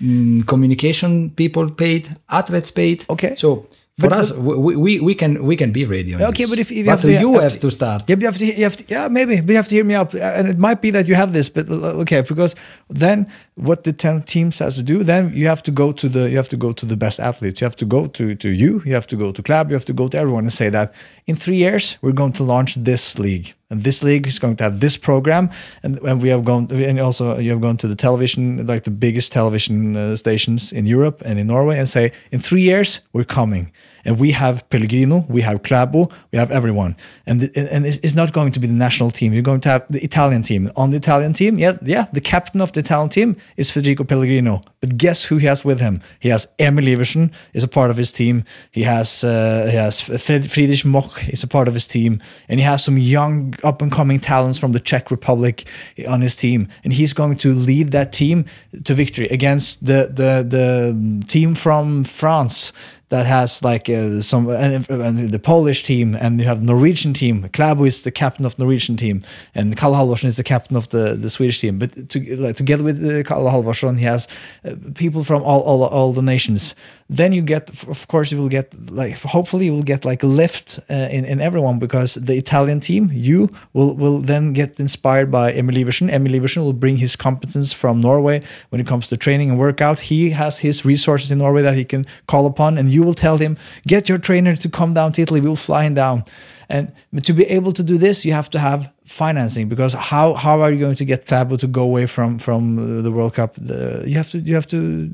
[0.00, 3.04] mm, communication people paid, athletes paid.
[3.08, 3.34] Okay.
[3.36, 3.66] So
[4.00, 6.14] for But- us, we, we we can we can be ready.
[6.14, 6.50] On Okay, this.
[6.50, 8.02] but if, if you but have to, you have to start.
[8.08, 9.94] Yeah, you have to, you have to, yeah, maybe, but you have to hear me
[9.94, 10.12] out.
[10.14, 12.56] And it might be that you have this, but uh, okay, because
[12.90, 16.28] then what the ten teams has to do, then you have to go to the,
[16.28, 17.60] you have to go to the best athletes.
[17.60, 18.82] You have to go to to you.
[18.84, 19.68] You have to go to club.
[19.70, 20.92] You have to go to everyone and say that
[21.26, 24.64] in three years we're going to launch this league, and this league is going to
[24.64, 25.50] have this program,
[25.82, 28.90] and, and we have gone, and also you have gone to the television, like the
[28.90, 33.24] biggest television uh, stations in Europe and in Norway, and say in three years we're
[33.24, 33.72] coming
[34.04, 36.96] and we have Pellegrino, we have Klæbo, we have everyone,
[37.26, 39.32] and the, and it's, not going to be the national team.
[39.32, 40.70] You're going to have the Italian team.
[40.76, 44.62] On the Italian team, yeah, yeah, the captain of the Italian team is Federico Pellegrino.
[44.80, 46.00] But guess who he has with him?
[46.20, 48.44] He has Emil Iversen is a part of his team.
[48.70, 52.66] He has uh, he has Friedrich Moch is a part of his team, and he
[52.66, 55.68] has some young up and coming talents from the Czech Republic
[56.08, 58.44] on his team, and he's going to lead that team
[58.84, 62.72] to victory against the the the team from France
[63.14, 67.48] that has like uh, some and, and the Polish team, and you have Norwegian team.
[67.56, 69.22] Klæbo is the captain of Norwegian team,
[69.54, 71.78] and Calle Halfvarsson is the captain of the, the Swedish team.
[71.78, 74.26] But to, like, together with uh, Halfvarsson, he has
[74.64, 76.74] uh, people from all, all all the nations.
[77.10, 80.78] Then you get, of course, you will get like hopefully you will get like lift
[80.88, 85.52] uh, in in everyone because the Italian team, you will will then get inspired by
[85.52, 86.10] Emil Iversen.
[86.10, 88.40] Emil Iversen will bring his competence from Norway
[88.70, 90.00] when it comes to training and workout.
[90.00, 93.36] He has his resources in Norway that he can call upon, and you will tell
[93.36, 95.40] him, get your trainer to come down to Italy.
[95.40, 96.24] We will fly him down.
[96.70, 96.92] And
[97.24, 100.72] to be able to do this, you have to have financing because how how are
[100.72, 103.54] you going to get Fabo to go away from from the World Cup?
[103.56, 105.10] The, you have to you have to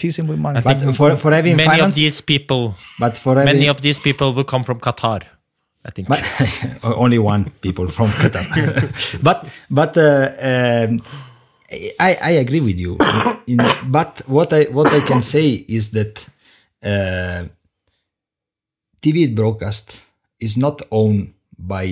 [0.00, 0.58] tease him with money.
[0.58, 2.62] I think But for for having many finance, of these people,
[2.98, 5.20] but for having, many of these people will come from Qatar.
[5.88, 6.08] I think.
[6.08, 6.22] But
[7.04, 8.44] only one people from Qatar.
[9.28, 9.38] but
[9.70, 10.90] but uh, um,
[12.08, 12.92] I I agree with you.
[13.46, 13.58] In,
[13.98, 16.14] but what I what I can say is that
[16.82, 17.42] uh,
[19.02, 20.04] TV broadcast
[20.38, 21.84] is not owned by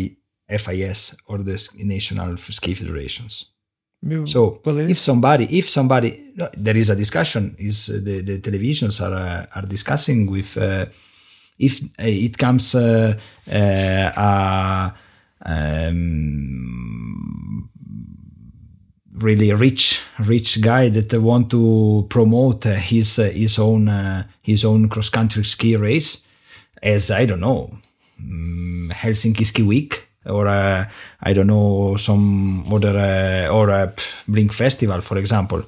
[0.48, 3.46] FIS or the national ski federations.
[4.26, 7.56] So well, if somebody, if somebody, no, there is a discussion.
[7.58, 10.86] Is uh, the the televisions are uh, are discussing with uh,
[11.58, 13.14] if uh, it comes uh,
[13.50, 14.94] uh, a
[15.44, 17.68] um,
[19.14, 24.88] really rich rich guy that want to promote his uh, his own uh, his own
[24.88, 26.24] cross country ski race.
[26.82, 27.76] as I don't know,
[28.20, 30.84] um, Helsinki Ski Week or uh,
[31.22, 33.92] I don't know some other uh, or a
[34.26, 35.62] Blink Festival, for example.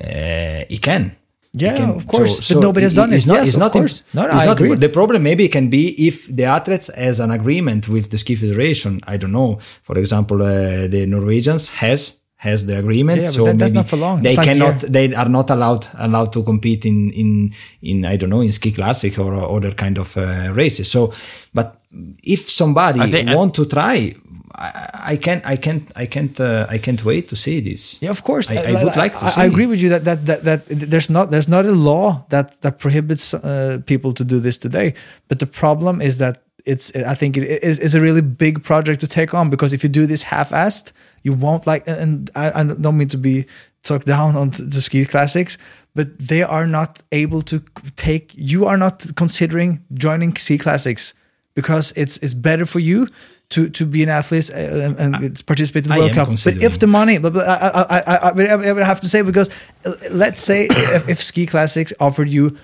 [0.00, 1.16] Uh, he can.
[1.56, 3.16] Yeah, can- of course, but nobody has done it.
[3.16, 3.28] it's it.
[3.28, 4.02] Not, Yes, it's of not course.
[4.12, 4.74] No, no, it's I not- agree.
[4.74, 9.00] The problem maybe can be if the athletes has an agreement with the ski federation.
[9.06, 9.60] I don't know.
[9.82, 13.80] For example, uh, the Norwegians has has the agreement, Yeah, but so that- that's maybe
[13.82, 14.22] not for long.
[14.22, 14.76] They It's cannot.
[14.82, 14.90] year.
[14.96, 17.28] They are not allowed allowed to compete in in
[17.90, 20.22] in I don't know in ski classic or other kind of uh,
[20.62, 20.86] races.
[20.90, 21.12] So,
[21.58, 21.68] but
[22.36, 24.14] if somebody I think- want to try.
[24.56, 27.98] I, I can't, I can't, I can't, uh, I can't wait to see this.
[28.00, 28.46] Yeah, of course.
[28.52, 29.40] I, I would like to I, see.
[29.42, 32.60] I agree with you that, that that that there's not there's not a law that
[32.60, 34.94] that prohibits uh, people to do this today.
[35.28, 36.34] But the problem is that
[36.64, 39.82] it's I think it is it's a really big project to take on because if
[39.82, 40.92] you do this half-assed,
[41.24, 41.82] you won't like.
[41.88, 43.46] And I, I don't mean to be
[43.82, 45.58] talked down on the ski classics,
[45.94, 47.60] but they are not able to
[47.96, 48.32] take.
[48.36, 51.14] You are not considering joining ski classics
[51.54, 53.08] because it's it's better for you.
[53.50, 56.28] To, to be an athlete uh, and, and it's participate in the I World Cup,
[56.28, 57.18] but if the money.
[57.18, 59.48] But, but I, I, I, I, I would have to say because
[59.84, 62.56] uh, let's say if, if Ski Classics offered you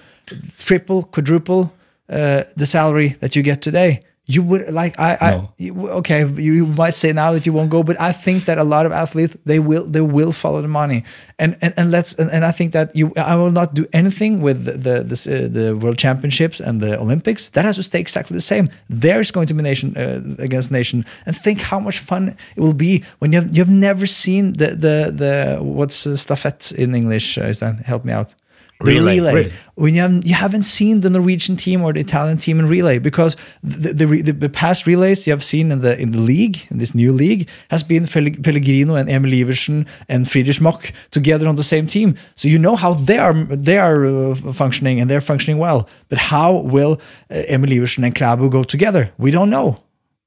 [0.57, 1.73] triple, quadruple
[2.09, 5.53] uh, the salary that you get today, you would like I, I No.
[5.59, 6.21] you- okay.
[6.25, 8.87] You, you might say now that you won't go, but I think that a lot
[8.87, 11.03] of athletes they will they will follow the money,
[11.39, 14.41] and and, and let's and, and I think that you I will not do anything
[14.41, 17.49] with the the the, uh, the World Championships and the Olympics.
[17.51, 18.69] That has to stay exactly the same.
[18.89, 22.75] There's going to be nation uh, against nation, and think how much fun it will
[22.75, 26.95] be when you have you have never seen the the the what's uh, stafette in
[26.95, 27.37] English?
[27.39, 28.35] Uh, is help me out?
[28.83, 29.17] The Relay.
[29.17, 29.35] relay.
[29.35, 29.53] Relay.
[29.75, 32.99] When you haven't, you haven't seen the Norwegian team or the Italian team in relay
[32.99, 36.67] because the the, the, the past relays you have seen in the in the league
[36.71, 41.47] in this new league has been Fel- Pellegrino and Emil Iversen and Friedrich Moch together
[41.47, 42.15] on the same team.
[42.37, 45.89] So you know how they are they are uh, functioning and they're functioning well.
[46.09, 47.01] But how will
[47.31, 49.13] uh, Emil Iversen and Klæbo go together?
[49.19, 49.79] We don't know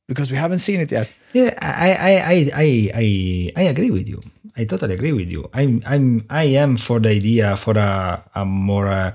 [0.08, 1.10] because we haven't seen it yet.
[1.34, 4.22] Yeah, I, I, I, I, I, I agree with you.
[4.56, 5.50] I totally agree with you.
[5.54, 9.14] I'm, I'm, I am for the idea for a, a more, uh,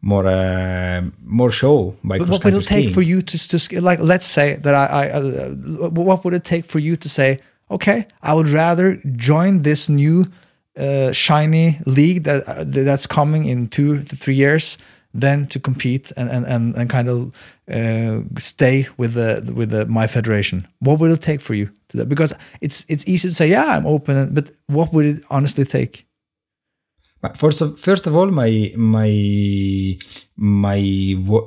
[0.00, 2.94] more, uh, more show by But what would it take skiing.
[2.94, 3.98] for you to, to like?
[4.00, 8.06] Let's say that I, I uh, what would it take for you to say, okay,
[8.22, 10.26] I would rather join this new
[10.76, 14.78] uh, shiny league that uh, that's coming in two to three years
[15.12, 17.34] than to compete and and and, and kind of
[17.70, 20.66] uh, stay with the with the my federation.
[20.78, 22.08] What would it take for you to that?
[22.08, 26.06] Because it's it's easy to say, yeah, I'm open, but what would it honestly take?
[27.34, 29.98] First of, first of all, my my
[30.36, 30.80] my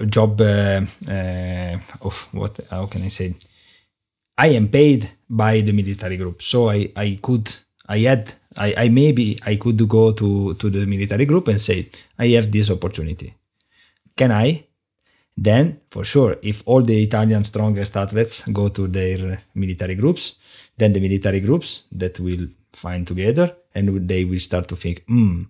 [0.08, 2.60] job uh, uh, of what?
[2.70, 3.34] How can I say?
[4.38, 7.50] I am paid by the military group, so I I could
[7.88, 11.90] I had I, I maybe I could go to to the military group and say
[12.20, 13.34] I have this opportunity.
[14.16, 14.68] Can I?
[15.36, 20.36] Then, for sure, if all the Italian strongest athletes go to their military groups,
[20.78, 25.44] then the military groups that will find together and they will start to think, hmm,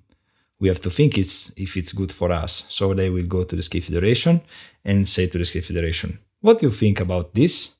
[0.59, 2.65] we have to think it's if it's good for us.
[2.69, 4.41] So they will go to the ski federation
[4.85, 7.75] and say to the ski federation, "What do you think about this?"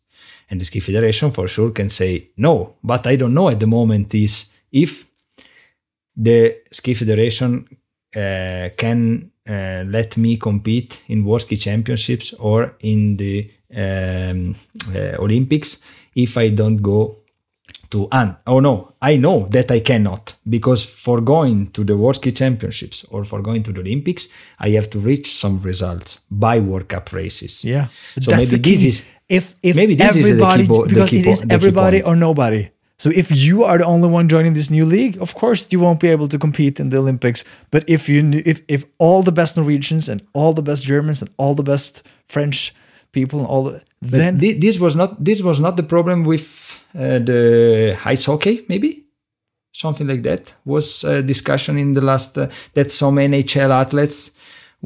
[0.49, 3.67] And the ski federation for sure can say no, but I don't know at the
[3.67, 5.07] moment is if
[6.15, 7.65] the ski federation
[8.15, 14.55] uh, can uh, let me compete in World Ski Championships or in the um,
[14.95, 15.81] uh, Olympics
[16.15, 17.23] if I don't go
[17.93, 18.37] to an.
[18.47, 23.05] Oh no i know that i cannot because for going to the world ski championships
[23.13, 24.23] or for going to the olympics
[24.59, 27.63] i have to reach some results by world cup races.
[27.63, 27.87] Yeah,
[28.19, 28.97] so maybe the this is
[29.29, 31.99] if if maybe this is the everybody key the because key it the key everybody
[32.01, 32.63] or nobody.
[33.03, 35.99] So if you are the only one joining this new league, of course you won't
[35.99, 37.43] be able to compete in the Olympics.
[37.69, 41.21] But if you knew- if if all the best Norwegians and all the best Germans
[41.21, 41.93] and all the best
[42.33, 42.71] French
[43.11, 43.81] people and all the,
[44.17, 46.45] then thi- this was not this was not the problem with
[46.95, 47.41] uh, the
[48.13, 48.89] ice hockey maybe
[49.83, 54.31] something like that was a discussion in the last uh, that some nhl athletes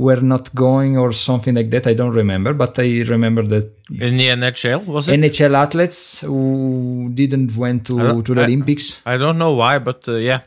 [0.06, 3.66] were not going or something like that i don't remember but i remember that
[4.08, 5.14] In the NHL, was it?
[5.20, 6.00] nhl athletes
[6.30, 6.42] who
[7.20, 7.96] didn't went to,
[8.28, 10.42] to the I- olympics I don't know why, but uh, yeah.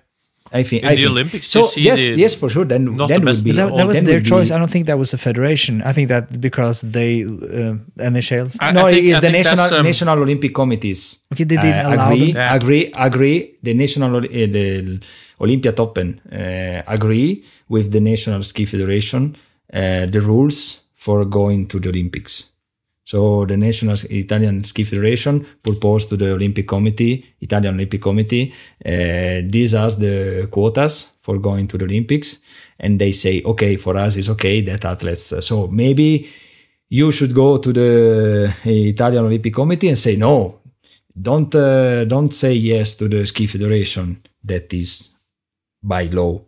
[0.53, 1.11] I think In I the think.
[1.15, 3.71] Olympics, so yes the- yes for sure then not then the would best be that,
[3.79, 4.49] that was then their would be- choice.
[4.55, 5.75] I don't think that was the federation.
[5.91, 7.75] I think that because they uh,
[8.13, 8.47] NHL.
[8.61, 11.01] I- no, I think- it's I the national um, national Olympic committees.
[11.33, 12.37] Okay, they didn't uh, allow agree, them.
[12.43, 12.55] Yeah.
[12.59, 13.39] agree, agree.
[13.67, 14.21] The national uh,
[14.57, 14.67] the
[15.45, 17.31] Olympiatoppen uh, agree
[17.69, 19.23] with the national ski federation
[19.73, 22.35] uh, the rules for going to the Olympics.
[23.11, 28.53] So the national Italian ski federation proposed to the Olympic committee, Italian Olympic committee,
[28.87, 32.39] uh, these are the quotas for going to the Olympics,
[32.79, 35.35] and they say, okay, for us it's okay that athletes.
[35.45, 36.29] So maybe
[36.89, 40.61] you should go to the Italian Olympic Committee and say no,
[41.21, 45.09] don't uh, don't say yes to the ski federation that is
[45.83, 46.41] by law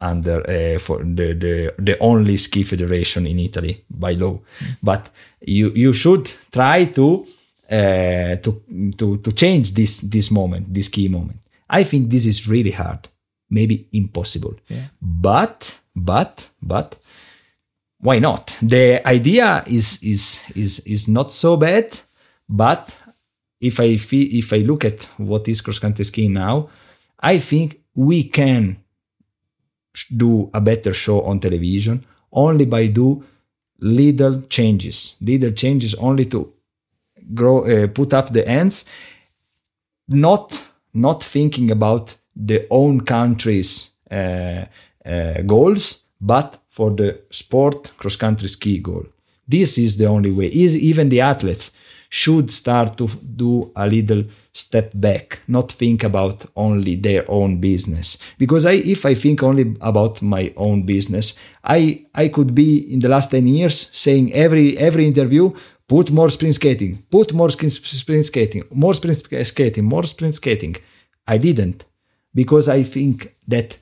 [0.00, 4.40] under uh, for the, the the only ski federation in Italy by law.
[4.82, 5.10] But
[5.40, 7.26] you you should try to
[7.70, 8.62] uh, to
[8.96, 11.40] to to change this this moment, this key moment.
[11.68, 13.08] I think this is really hard,
[13.50, 14.54] maybe impossible.
[14.68, 14.84] Yeah.
[15.00, 16.96] But but but
[18.00, 18.56] why not?
[18.62, 21.98] The idea is is is is not so bad,
[22.48, 22.96] but
[23.60, 26.70] if I feel, if I look at what is cross country skiing now,
[27.18, 28.76] I think we can
[30.06, 33.24] do a better show on television only by do
[33.80, 36.52] little changes, little changes only to
[37.34, 38.84] grow, uh, put up the ends,
[40.08, 40.60] not
[40.94, 44.64] not thinking about the own country's uh,
[45.04, 49.04] uh, goals, but for the sport cross country ski goal.
[49.46, 50.46] This is the only way.
[50.46, 51.74] Is even the athletes
[52.08, 58.18] should start to do a little step back, not think about only their own business.
[58.38, 63.00] Because I, if I think only about my own business, I I could be in
[63.00, 65.52] the last ten years saying every every interview,
[65.86, 69.16] put more sprint skating, put more sprint skating, more sprint
[69.46, 70.76] skating, more sprint skating.
[71.26, 71.84] I didn't
[72.34, 73.76] because I think that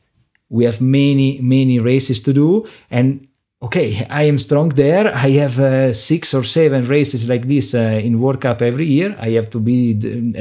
[0.48, 3.26] we have many many races to do and
[3.66, 5.06] okay i am strong there.
[5.28, 9.10] I have uh, six or seven races like this uh, in world cup every year.
[9.28, 9.76] I have to be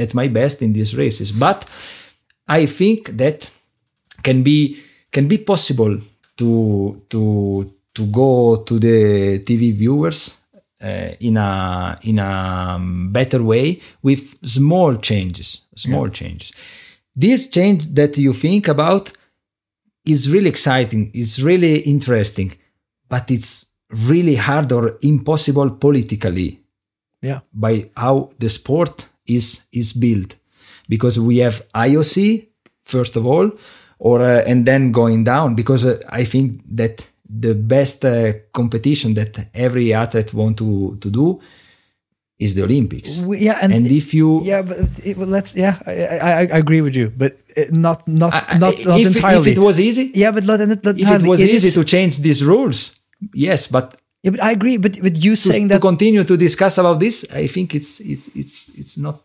[0.04, 1.28] at my best in these races.
[1.46, 1.58] But
[2.60, 3.38] i think that
[4.22, 4.58] can be
[5.14, 5.94] can be possible
[6.40, 6.50] to
[7.12, 7.22] to
[7.96, 8.32] to go
[8.68, 8.98] to the
[9.46, 10.20] tv viewers
[10.88, 11.50] uh, in a
[12.02, 12.32] in a
[12.76, 14.22] um, better way with
[14.58, 16.52] small changes small changes.
[17.14, 19.12] This change that you think about
[20.04, 21.10] is really exciting.
[21.14, 22.52] It's really interesting
[23.08, 23.66] but it's
[24.10, 26.60] really hard or impossible politically
[27.22, 27.40] Yeah.
[27.52, 30.36] by how the sport is is built
[30.88, 32.48] because we have IOC
[32.84, 33.50] first of all
[33.98, 39.14] or uh, and then going down because uh, I think that the best uh, competition
[39.14, 41.40] that every athlete want to to do
[42.38, 45.92] is the Olympics yeah, and, and if you yeah, but it, well, let's yeah, I,
[45.92, 47.32] I, I agree with you, but
[47.70, 49.50] not not I- not, not if, entirely.
[49.52, 52.18] if it was easy yeah, but not, not, if it was easy is- to change
[52.20, 53.00] these rules
[53.32, 53.86] yes but
[54.22, 54.76] yeah, but I agree.
[54.76, 58.00] But but you to, saying that to continue to discuss about this i think it's
[58.00, 59.16] it's it's it's not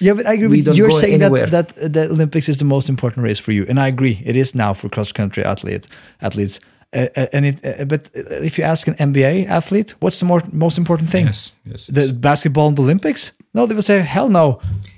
[0.00, 1.46] Yeah, but I agree with you're saying anywhere.
[1.46, 4.16] that that the Olympics is the most important race for you, and I agree.
[4.30, 5.88] It is now for cross country athlete
[6.20, 6.60] athletes.
[6.96, 8.02] Uh, uh, and it, uh, but
[8.50, 11.26] if you ask an NBA athlete, what's the more most important thing?
[11.26, 13.32] Yes, yes, The basketball and the Olympics?
[13.54, 14.46] No, they will say, "Hell no!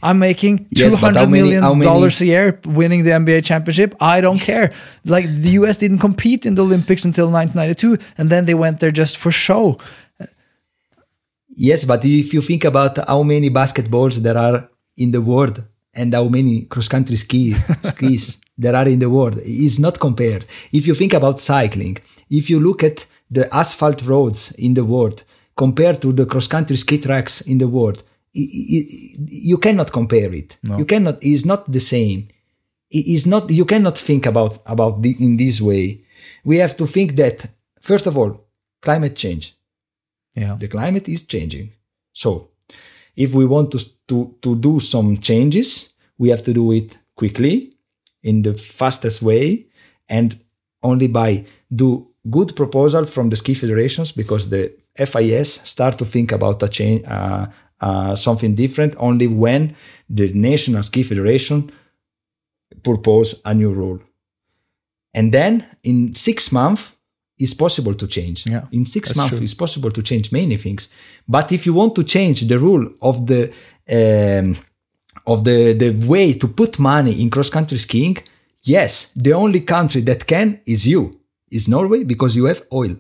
[0.02, 3.04] I'm making two Yes, but how hundred many- million how many- dollars a year winning
[3.06, 3.90] the NBA championship.
[4.00, 4.70] I don't care."
[5.04, 8.92] Like the US didn't compete in the Olympics until 1992, and then they went there
[9.02, 9.76] just for show.
[11.68, 15.56] yes but if you think about how many basketballs there are in the world
[15.94, 17.54] and how many cross country ski
[17.90, 18.24] skis
[18.58, 20.44] there are in the world is not compared.
[20.72, 21.98] If you think about cycling
[22.28, 25.22] if you look at the asphalt roads in the world
[25.56, 28.02] compared to the cross country ski tracks in the world
[28.32, 30.56] you cannot compare it.
[30.62, 32.28] You cannot it's not the same.
[32.90, 36.02] It is not you cannot think about about the, in this way.
[36.44, 37.48] We have to think that
[37.80, 38.44] first of all
[38.80, 39.54] climate change.
[40.34, 40.54] Yeah.
[40.54, 41.72] the climate is changing.
[42.12, 42.50] So
[43.16, 47.72] if we want to, to to do some changes we have to do it quickly
[48.22, 49.66] in the fastest way
[50.08, 50.42] and
[50.82, 56.32] only by do good proposal from the ski federations because the FIS start to think
[56.32, 57.46] about a change uh,
[57.80, 59.74] uh, something different only when
[60.10, 61.70] the national ski federation
[62.82, 64.00] propose a new rule.
[65.14, 66.94] And then in six months
[67.38, 68.46] it's possible to change.
[68.46, 69.44] Yeah, in six months true.
[69.44, 70.88] it's possible to change many things.
[71.28, 73.52] But if you want to change the rule of the
[73.88, 74.56] um,
[75.32, 78.16] of the the way to put money in cross country skiing
[78.74, 78.92] yes
[79.26, 81.02] the only country that can is you
[81.56, 82.94] is norway because you have oil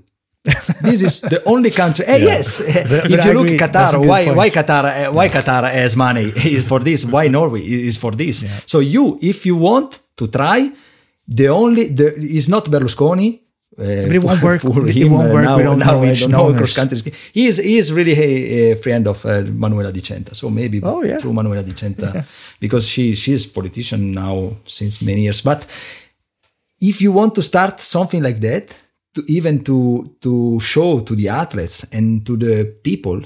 [0.88, 2.04] this is the only country.
[2.06, 3.58] Eh, Yes, but if I you look agree.
[3.58, 4.36] at Qatar, why point.
[4.38, 7.00] why Qatar uh, why Qatar has money is for this?
[7.14, 7.60] Why Norway
[7.90, 8.36] is for this?
[8.72, 10.60] So you, if you want to try,
[11.40, 12.06] the only the
[12.40, 13.28] is not Berlusconi.
[13.78, 16.30] Uh, But it won't work- poor it won't uh, work now, with all now Norwegian
[16.32, 17.12] don't know cross country ski.
[17.32, 20.34] He is he is really a, a friend of uh, Manuela Di Centa.
[20.34, 21.18] So maybe Oh, yeah.
[21.20, 22.08] through Manuela Di Centa
[22.64, 24.34] because she she is politician now
[24.66, 25.40] since many years.
[25.42, 25.60] But
[26.80, 28.66] if you want to start something like that
[29.14, 29.76] to even to
[30.24, 33.20] to show to the athletes and to the people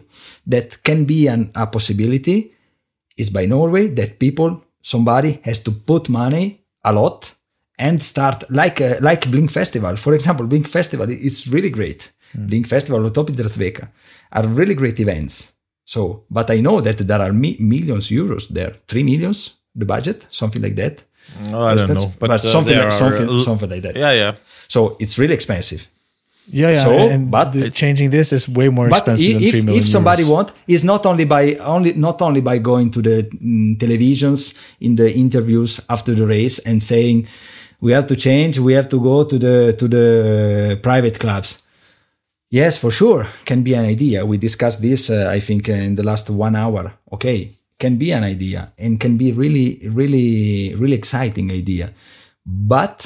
[0.46, 2.52] that can be an, a possibility
[3.16, 4.50] is by norway that people
[4.82, 6.44] somebody has to put money
[6.84, 7.34] a lot
[7.86, 12.00] and start like uh, like blink festival for example blink festival is really great
[12.48, 13.84] blink festival on top of Drasveka.
[14.36, 15.34] are really great events.
[15.94, 16.00] So,
[16.30, 19.38] but I know that there are mi- millions euros there, three millions
[19.80, 20.94] the budget, something like that.
[21.52, 23.94] Oh, I don't know, but, but uh, something there like something uh, something like that.
[24.04, 24.32] Yeah, yeah.
[24.74, 25.82] So it's really expensive.
[26.60, 26.84] Yeah, yeah.
[26.86, 29.62] So, and but- the- changing this is way more But expensive i- than if, three
[29.66, 30.30] million if somebody euros.
[30.34, 31.44] want, is not only by
[31.74, 34.40] only not only by going to the mm, televisions
[34.80, 37.26] in the interviews after the race and saying
[37.84, 40.06] we have to change, we have to go to the to the
[40.88, 41.50] private clubs.
[42.60, 44.18] Yes, for sure, can be an idea.
[44.30, 46.84] We discussed this, uh, I think, uh, in the last one hour.
[47.16, 47.38] Okay,
[47.82, 49.68] can be an idea and can be really,
[50.00, 51.86] really, really exciting idea.
[52.44, 52.98] But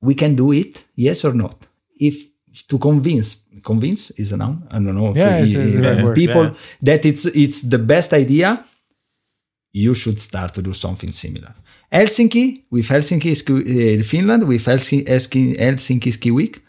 [0.00, 0.72] we can do it,
[1.06, 1.56] yes or not?
[2.08, 2.14] If
[2.70, 3.28] to convince,
[3.62, 4.56] convince is a noun.
[4.70, 5.10] I don't know.
[5.10, 6.54] if Yeah, it- it's- it's right uh, people Yeah.
[6.88, 8.48] that it's it's the best idea.
[9.84, 11.52] You should start to do something similar.
[11.96, 16.62] Helsinki with Helsinki Ski- uh, Finland with Helsinki, Helsinki Ski Week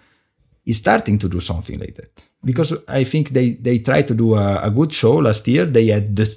[0.65, 2.11] is starting to do something like that
[2.43, 5.65] because I think they they tried to do a, a good show last year.
[5.65, 6.27] They had the,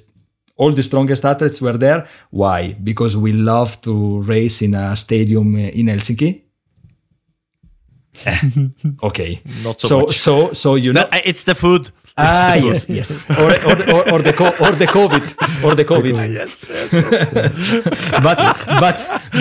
[0.56, 2.08] all the strongest athletes were there.
[2.30, 2.74] Why?
[2.82, 6.42] Because we love to race in a stadium uh, in Helsinki.
[9.02, 11.08] okay, Not so so so so you know.
[11.24, 11.90] It's the food.
[12.16, 15.24] Ah yes, yes, or, or, or, or the co- or the COVID
[15.64, 16.14] or the COVID.
[16.34, 16.90] Yes, yes.
[18.26, 18.38] but
[18.82, 18.96] but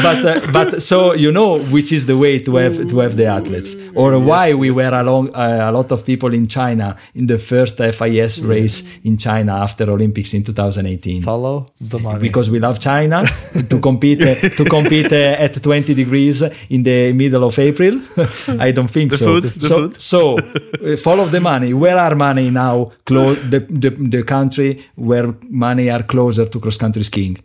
[0.06, 3.26] but uh, but so you know which is the way to have to have the
[3.26, 7.38] athletes or why we were along uh, a lot of people in China in the
[7.40, 12.20] first FIS race in China after Olympics in 2018 Follow the money.
[12.20, 13.24] because we love China
[13.70, 18.00] to compete uh, to compete uh, at 20 degrees in the middle of April.
[18.60, 19.26] I don't think The so.
[19.26, 20.02] food, the so food.
[20.02, 21.74] so uh, follow the money.
[21.74, 22.59] Where are money now?
[23.07, 24.69] Clo- the, the the country
[25.10, 25.27] where
[25.68, 27.36] money are closer to cross country skiing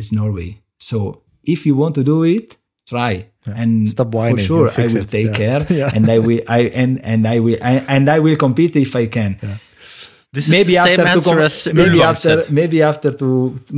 [0.00, 0.50] is Norway.
[0.90, 0.98] So
[1.54, 2.48] if you want to do it,
[2.92, 3.14] try.
[3.46, 5.10] And Stop whining, for sure, I will it.
[5.16, 5.42] take Yeah.
[5.42, 5.90] care, Yeah.
[5.96, 9.06] and I will, I and and I will, I, and I will compete if I
[9.16, 9.32] can
[10.34, 12.52] This maybe is the after same to answer com- as maybe after said.
[12.60, 13.28] maybe after to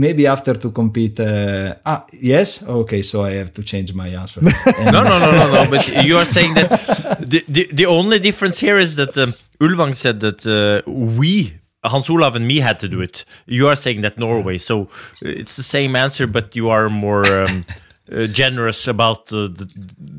[0.05, 2.01] maybe after to compete uh, ah
[2.35, 2.49] yes
[2.81, 4.41] okay so i have to change my answer
[4.95, 5.61] No, no, no, no, no.
[5.75, 6.69] But you are saying that
[7.33, 9.31] the, the, the only difference here is that um,
[9.61, 10.57] Ulvang said that uh,
[10.91, 11.33] we,
[11.93, 13.17] Hans Olav and me, had to do it.
[13.47, 14.57] You are saying that Norway.
[14.59, 17.65] So uh, it's the same answer, but you are more um,
[18.13, 19.67] uh, generous about uh, the,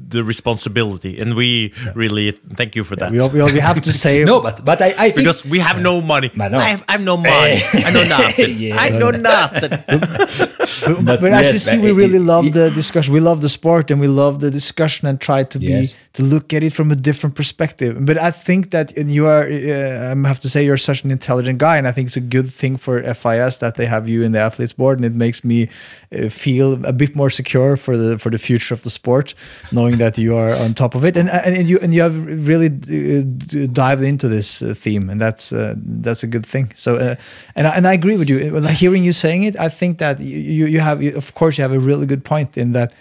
[0.10, 1.20] the responsibility.
[1.22, 3.12] And we really thank you for that.
[3.12, 5.60] we, all, we, we have to say no but but i, I think because we
[5.60, 6.30] have no money.
[6.36, 6.58] No.
[6.58, 7.62] I, have, I have no money.
[7.88, 8.74] I know nothing.
[8.86, 9.70] I know nothing.
[9.88, 13.14] but, But but as yes, you see, we it- really it- love it- the discussion.
[13.14, 15.94] We love the sport, and we love the discussion, and try to Yes.
[15.94, 17.96] be to look at it from a different perspective.
[18.06, 21.58] But I think that you are, uh, I have to say, you're such an intelligent
[21.60, 24.32] guy, and I think it's a good thing for FIS that they have you in
[24.34, 25.70] the athletes board, and it makes me
[26.12, 29.34] uh, feel a bit more secure for the for the future of the sport,
[29.72, 32.68] knowing that you are on top of it, and and you and you have really
[32.68, 36.72] uh, dived into this uh, theme, and that's uh, that's a good thing.
[36.76, 37.16] So, uh,
[37.56, 38.38] and I, and I agree with you.
[38.68, 41.74] Hearing you saying it, I think that you you you have, of course, you have
[41.74, 42.94] a really good point in that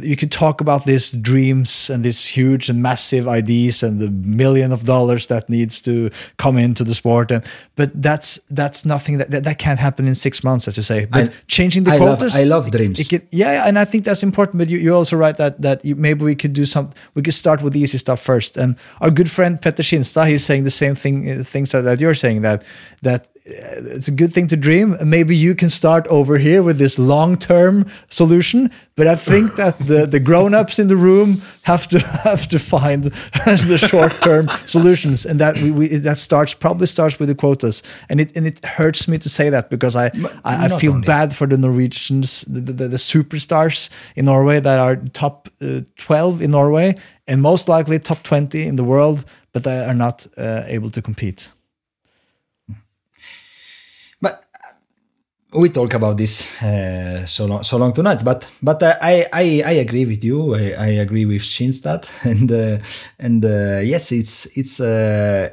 [0.00, 4.72] you could talk about these dreams and these huge and massive ideas and the million
[4.72, 7.30] of dollars that needs to come into the sport.
[7.30, 7.44] And
[7.76, 11.06] but that's that's nothing that that, that can't happen in six months as you say.
[11.06, 13.00] But I- changing the I love- quotas I love dreams.
[13.00, 15.84] it can- yeah and i think that's important but you, you're also right that that
[15.84, 18.56] you, maybe we could do some we could start with the easy stuff first.
[18.56, 22.14] And our good friend peter shinstad he's saying the same thing things that, that you're
[22.14, 22.62] saying that
[23.02, 24.96] that it's a good thing to dream.
[25.04, 30.06] Maybe you can start over here with this long-term solution, but I think that the,
[30.06, 33.04] the grown-ups in the room have to have to find
[33.44, 38.20] the short-term solutions, and that we, we that starts probably starts with the quotas, and
[38.20, 40.06] it and it hurts me to say that because I
[40.44, 41.06] I, I feel only.
[41.06, 46.42] bad for the Norwegians, the, the, the superstars in Norway that are top uh, 12
[46.42, 46.94] in Norway
[47.26, 51.02] and most likely top 20 in the world, but they are not uh, able to
[51.02, 51.50] compete.
[55.54, 59.62] We talk about this uh, so long so long tonight but but uh, I, I
[59.66, 62.78] i agree with you i, I agree with shinstad and uh,
[63.18, 65.50] and uh, yes it's it's uh,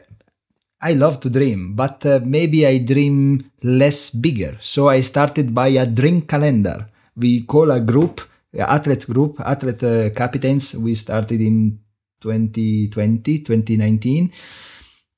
[0.81, 4.55] I love to dream, but uh, maybe I dream less bigger.
[4.61, 6.87] So I started by a dream calendar.
[7.17, 8.21] We call a group,
[8.57, 10.77] athlete group, athlete captains.
[10.77, 11.79] We started in
[12.21, 14.31] 2020, 2019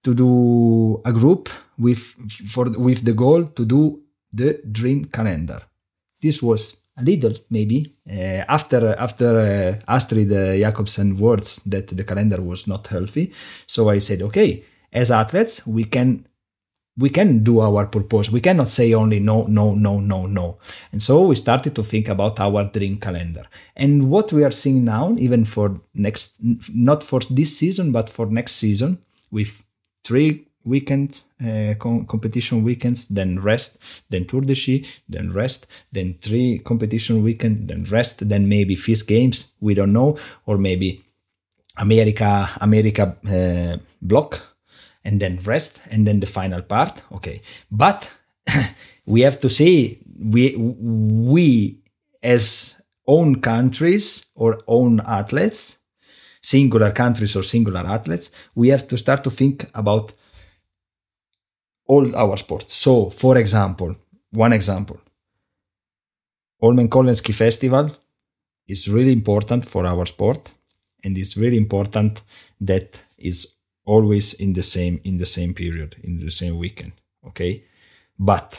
[0.03, 1.47] to do a group
[1.77, 1.99] with
[2.49, 4.01] for with the goal to do
[4.33, 5.61] the dream calendar.
[6.21, 12.03] This was a little maybe uh, after after uh, Astrid uh, Jacobsen words that the
[12.03, 13.33] calendar was not healthy.
[13.65, 16.25] So I said, okay, as athletes we can
[16.97, 18.29] we can do our purpose.
[18.29, 20.57] We cannot say only no, no, no, no, no.
[20.91, 23.45] And so we started to think about our dream calendar.
[23.75, 26.37] And what we are seeing now, even for next,
[26.73, 28.99] not for this season, but for next season,
[29.31, 29.63] with
[30.03, 33.77] three weekend uh, com- competition weekends then rest
[34.09, 39.03] then tour de ski then rest then three competition weekend then rest then maybe FIS
[39.03, 41.03] games we don't know or maybe
[41.77, 44.51] america america uh, block
[45.03, 47.41] and then rest and then the final part okay.
[47.71, 48.11] But
[49.05, 51.79] we have to say we we
[52.21, 55.79] as own countries or own athletes
[56.41, 60.13] singular countries or singular athletes we have to start to think about
[61.91, 62.73] all our sports.
[62.85, 63.91] So for example
[64.31, 64.99] one example.
[67.15, 67.85] Ski Festival
[68.67, 70.51] is really important for our sport
[71.03, 72.21] and it's really important
[72.69, 72.87] that
[73.17, 73.37] is
[73.85, 76.93] always in the same in the same period in the same weekend
[77.27, 77.63] okay?
[78.17, 78.49] But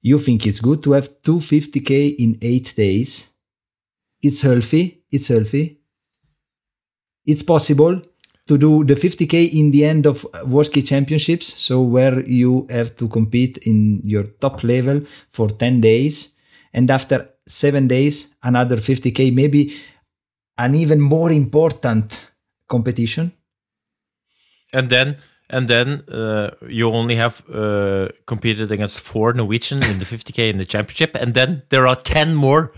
[0.00, 1.90] you think it's good to have 250k
[2.24, 3.30] in 8 days?
[4.22, 5.78] It's healthy it's healthy.
[7.24, 8.02] It's possible
[8.46, 12.94] to do the 50k in the end of world ski championships so where you have
[12.96, 15.00] to compete in your top level
[15.30, 16.34] for 10 days
[16.72, 19.74] and after 7 days another 50k maybe
[20.58, 22.30] an even more important
[22.68, 23.32] competition
[24.72, 25.16] and then
[25.50, 30.56] and then uh, you only have uh, competed against four Norwegian in the 50k in
[30.56, 32.72] the championship, and then there are ten more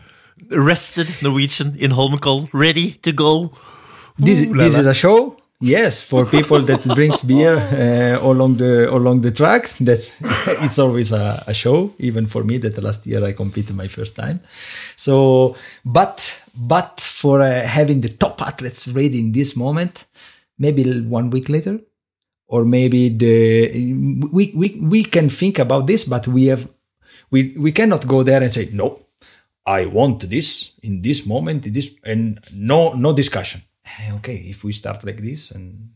[0.50, 3.52] rested Norwegian in Holmenkollen ready to go.
[4.18, 4.80] This, Ooh la this la.
[4.80, 5.35] is a show.
[5.60, 10.20] Yes, for people that drinks beer uh, along the along the track, that's
[10.64, 11.94] it's always a, a show.
[11.98, 14.40] Even for me, that last year I competed my first time.
[14.96, 20.04] So, but but for uh, having the top athletes ready in this moment,
[20.58, 21.80] maybe one week later,
[22.48, 23.94] or maybe the
[24.30, 26.68] we we we can think about this, but we have
[27.30, 29.00] we we cannot go there and say no.
[29.64, 33.62] I want this in this moment, in this, and no no discussion.
[33.86, 35.90] Eh, Okay, if we start like this, and,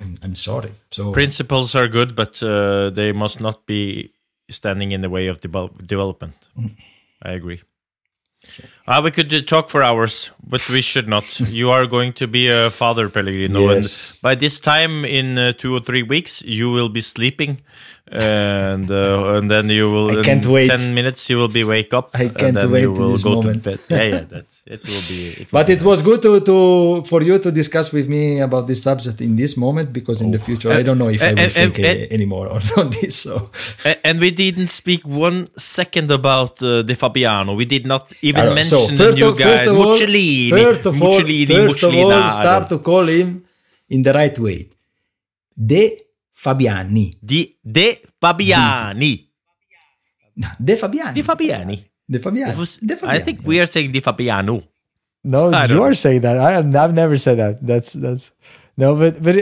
[0.00, 0.70] and I'm sorry.
[0.90, 4.12] So Principles are good, but uh, they must not be
[4.50, 6.34] standing in the way of devel- development.
[7.22, 7.60] I agree.
[8.88, 11.38] Uh, we could uh, talk for hours, but we should not.
[11.50, 14.14] you are going to be a father, Pellegrino, Yes.
[14.16, 17.60] and by this time in uh, two or three weeks, you will be sleeping,
[18.12, 20.18] and uh, and then you will.
[20.18, 20.68] I can't wait.
[20.68, 22.10] Ten minutes, you will be wake up.
[22.12, 23.64] I can't then wait You will this go moment.
[23.64, 23.80] to bed.
[23.88, 25.20] Yeah, yeah, that it will be.
[25.28, 26.56] It will But be it was good to, to
[27.04, 30.38] for you to discuss with me about this subject in this moment because in the
[30.38, 33.14] future I don't know if I will and- think and- uh, anymore on this.
[33.22, 33.50] So
[34.04, 37.54] And we didn't speak one second about uh, De Fabiano.
[37.54, 40.86] We did not even mention so the first new of, guy, first of all, first
[40.86, 43.44] of all, first of all, start to call him
[43.88, 44.68] in the right way.
[45.56, 45.96] De
[46.42, 47.14] Fabiani.
[47.22, 49.12] Di De Fabiani.
[50.34, 51.14] No, De Fabiani.
[51.14, 51.76] Di Fabiani.
[52.08, 52.54] De Fabiani.
[52.58, 53.14] Was- De Fabiani.
[53.14, 54.62] I think we are saying Di Fabiano.
[55.24, 55.92] No, you are know.
[55.94, 56.36] saying that.
[56.42, 57.62] I am, I've never said that.
[57.62, 58.32] That's that's
[58.76, 59.36] no, but but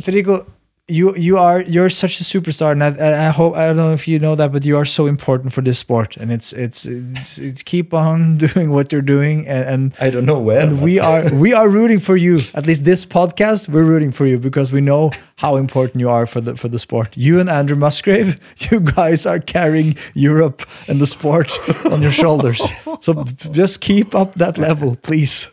[0.00, 0.46] Federico,
[0.88, 3.92] you you are you're such a superstar, and I, and I hope I don't know
[3.92, 6.86] if you know that, but you are so important for this sport, and it's it's
[6.86, 10.60] it's, it's keep on doing what you're doing, and, and I don't know where.
[10.60, 12.40] and we are we are rooting for you.
[12.54, 16.26] At least this podcast, we're rooting for you because we know how important you are
[16.26, 17.16] for the for the sport.
[17.16, 18.38] You and Andrew Musgrave,
[18.70, 22.72] you guys are carrying Europe and the sport on your shoulders.
[23.00, 25.48] So just keep up that level, please.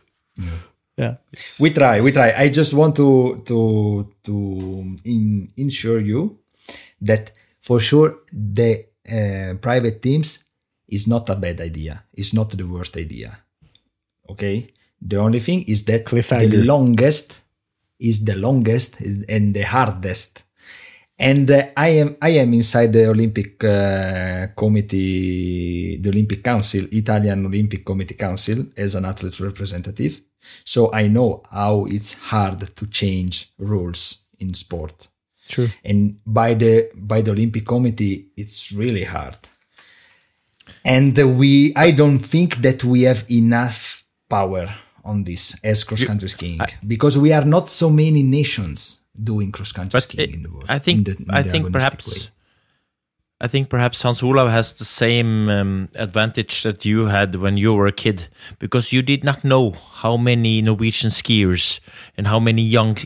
[0.97, 1.15] Yeah.
[1.59, 2.33] we try we try.
[2.37, 4.35] I just want to to to
[5.05, 6.39] in, ensure you
[7.01, 10.45] that for sure the uh, private teams
[10.87, 12.03] is not a bad idea.
[12.13, 13.39] It's not the worst idea.
[14.29, 14.67] Okay?
[15.01, 16.49] The only thing is that Cliffhanger.
[16.49, 17.41] the longest
[17.99, 20.43] is the longest and the hardest.
[21.19, 27.45] And uh, i am i am inside the olympic uh, committee the olympic council italian
[27.45, 30.19] olympic committee council as an athlete representative
[30.63, 35.07] so i know how it's hard to change rules in sport
[35.47, 35.69] True.
[35.83, 39.37] and by the by the olympic committee it's really hard
[40.85, 46.29] and we i don't think that we have enough power on this as cross country
[46.29, 50.49] skiing because we are not so many nations doing cross country skiing it- in the
[50.49, 52.21] world I think in the- in I think perhaps way.
[53.43, 57.73] I think perhaps Hans Olav has the same um, advantage that you had when you
[57.73, 61.81] were a kid because you did not know how many Norwegian skiers
[62.15, 62.97] and how many young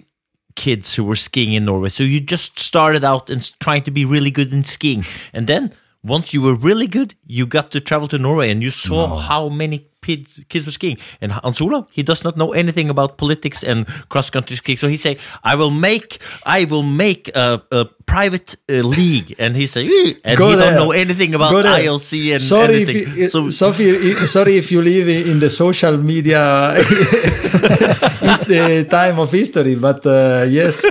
[0.55, 1.89] kids who were skiing in Norway.
[1.89, 5.73] So you just started out and trying to be really good in skiing, and then
[6.07, 9.49] once you were really good, you got to travel to Norway and you saw how
[9.49, 10.97] many kids, kids were skiing.
[11.21, 14.77] And Hans Olav, he does not know anything about politics and cross country skiing.
[14.77, 19.55] So he say, "I will make, I will make a, a private uh, league," and
[19.55, 19.83] he say,
[20.23, 20.71] and Go he there.
[20.71, 21.53] don't know anything about.
[21.65, 22.97] ILC and sorry anything.
[22.97, 29.19] If you, so Sophie, sorry if you live in the social media it's the time
[29.19, 30.85] of history but uh, yes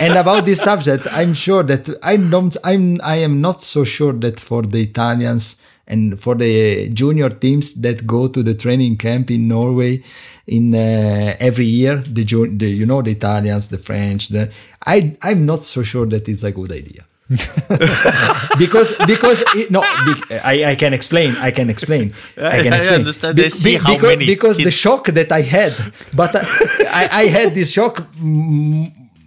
[0.00, 2.56] and about this subject, I'm sure that I don't.
[2.64, 3.00] I'm.
[3.02, 8.06] I am not so sure that for the Italians and for the junior teams that
[8.06, 10.02] go to the training camp in Norway
[10.46, 14.52] in uh, every year, the, the you know the Italians, the French, the
[14.84, 17.06] I I'm not so sure that it's a good idea.
[18.56, 22.94] because because it, no I, I can explain I can explain I can explain I
[22.94, 25.74] understand they see how because, many because the shock that I had
[26.14, 28.06] but I, I had this shock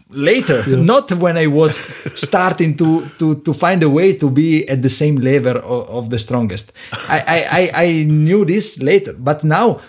[0.09, 1.79] later not when I was
[2.15, 6.09] starting to, to to find a way to be at the same level of, of
[6.09, 6.73] the strongest.
[6.91, 9.81] I, I, I, I knew this later but now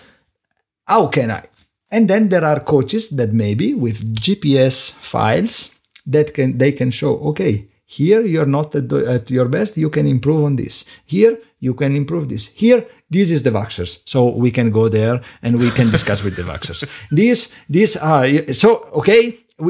[0.86, 1.46] how can I?
[1.92, 7.16] And then there are coaches that maybe with GPS files that can they can show
[7.30, 10.84] okay here you're not at, the, at your best you can improve on this.
[11.06, 12.46] Here you can improve this.
[12.46, 16.34] Here this is the vaxxers so we can go there and we can discuss with
[16.36, 16.84] the vaxxers
[17.20, 18.68] these these are so
[19.00, 19.20] okay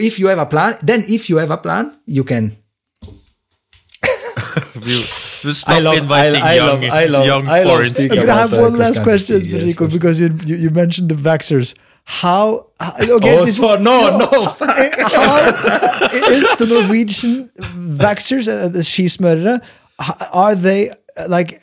[0.08, 2.44] if you have a plan then if you have a plan you can
[4.74, 5.04] We'll,
[5.44, 7.94] we'll stop I love- inviting I- I young, love- I love- young I love foreign
[7.94, 8.26] speaking I'm skiers.
[8.26, 11.14] gonna have uh, one last question, country, yes, Federico, because you, you you mentioned the
[11.14, 11.74] Vaxxers.
[12.04, 13.38] How, how okay?
[13.38, 14.28] oh this so is, no no
[15.14, 15.36] how
[16.38, 17.50] is the Norwegian
[18.04, 19.60] Vaxxers, uh, the skismørere,
[20.00, 20.94] h- are they uh,
[21.28, 21.61] like?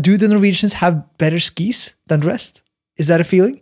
[0.00, 2.62] Do the Norwegians have better skis than the rest?
[2.96, 3.60] Is that a feeling?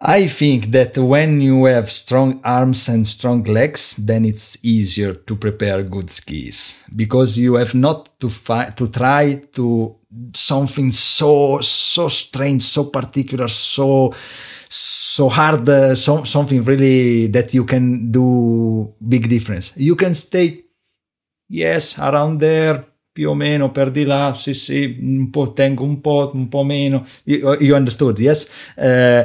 [0.00, 5.34] I think that when you have strong arms and strong legs, then it's easier to
[5.36, 9.96] prepare good skis because you have not to fi- to try to
[10.34, 14.12] something so so strange, so particular, so
[14.68, 19.74] so hard, uh, so, something really that you can do big difference.
[19.76, 20.64] You can stay
[21.48, 26.00] yes around there più o meno per di là sì sì un po' tengo un
[26.00, 27.06] po' un po' meno.
[27.22, 28.50] You, you understood yes?
[28.76, 29.24] Uh,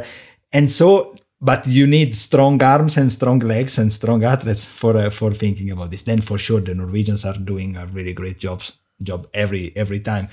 [0.51, 5.09] and so but you need strong arms and strong legs and strong athletes for uh,
[5.09, 6.03] for thinking about this.
[6.03, 10.29] Then for sure the norwegians are doing a really great jobs job every every time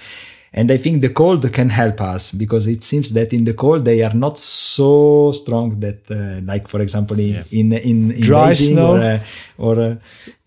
[0.58, 3.80] and i think the cold can help us because it seems that in the cold
[3.84, 8.52] they are not so strong that uh, like for example in in, in, in Dry
[8.52, 8.90] Beijing snow.
[8.96, 9.18] or, uh,
[9.66, 9.94] or uh,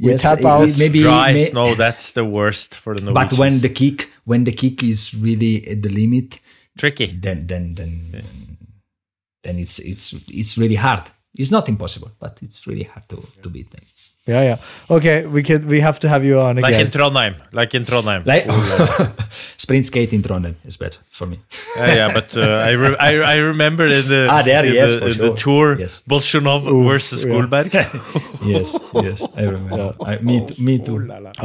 [0.04, 0.70] We yes tap out.
[0.84, 3.30] maybe Dry may- snow, that's the worst for the Norwegians.
[3.32, 3.98] but when the kick
[4.32, 6.30] when the kick is really at the limit
[6.82, 7.08] Tricky.
[7.26, 7.92] then then then
[9.44, 10.06] then it's it's
[10.40, 11.04] it's really hard
[11.42, 13.84] it's not impossible but it's really hard to to beat them
[14.30, 14.58] Yeah, yeah.
[14.98, 15.68] Okay, we can.
[15.74, 16.64] We have to have you on again.
[16.68, 16.86] Like again.
[16.88, 17.34] in Trondheim.
[17.60, 18.22] Like in Trondheim.
[18.34, 18.46] like
[19.58, 21.38] sprint skate in Trondheim is better for me
[21.78, 24.92] yeah, yeah, but uh, I, re- I I remember in the Ah, there, in yes,
[24.94, 25.76] the, for in the sure.
[25.76, 25.94] tour Yes.
[26.10, 27.70] Bolshunov versus Golberg.
[28.54, 28.78] yes
[29.08, 30.98] yes I remember I, me too, me too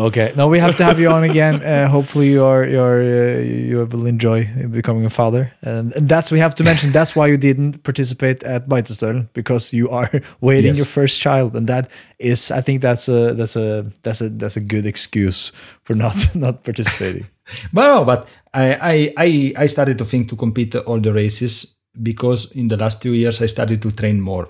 [0.09, 0.32] Okay.
[0.36, 1.55] now we have to have you on again.
[1.62, 3.40] Uh, hopefully, you are you are uh,
[3.70, 6.93] you will enjoy becoming a father, and, and that's we have to mention.
[6.93, 10.78] That's why you didn't participate at Beitostølen because you are waiting Yes.
[10.78, 14.57] your first child, and that is, I think that's a that's a that's a that's
[14.57, 15.51] a good excuse
[15.83, 17.27] for not not participating.
[17.75, 21.77] But no, but I, I, I, I started to think to compete all the races
[22.03, 24.49] because in the last two years I started to train more.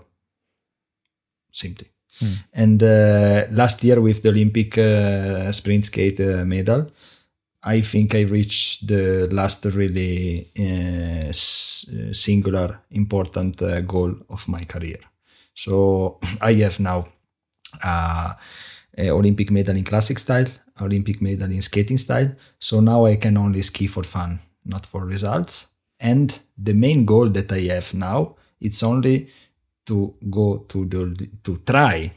[1.51, 1.89] Simply.
[2.53, 6.91] And uh, last year with the Olympic uh, sprint skate uh, medal,
[7.65, 14.47] I think I reached the last really uh, s- uh, singular important uh, goal of
[14.49, 15.01] my career.
[15.55, 17.07] So I have now
[18.99, 20.47] Olympic medal in classic style,
[20.81, 22.35] Olympic medal in skating style.
[22.59, 25.69] So now I can only ski for fun, not for results.
[26.01, 29.29] And the main goal that I have now, it's only
[29.87, 32.13] to go to the to try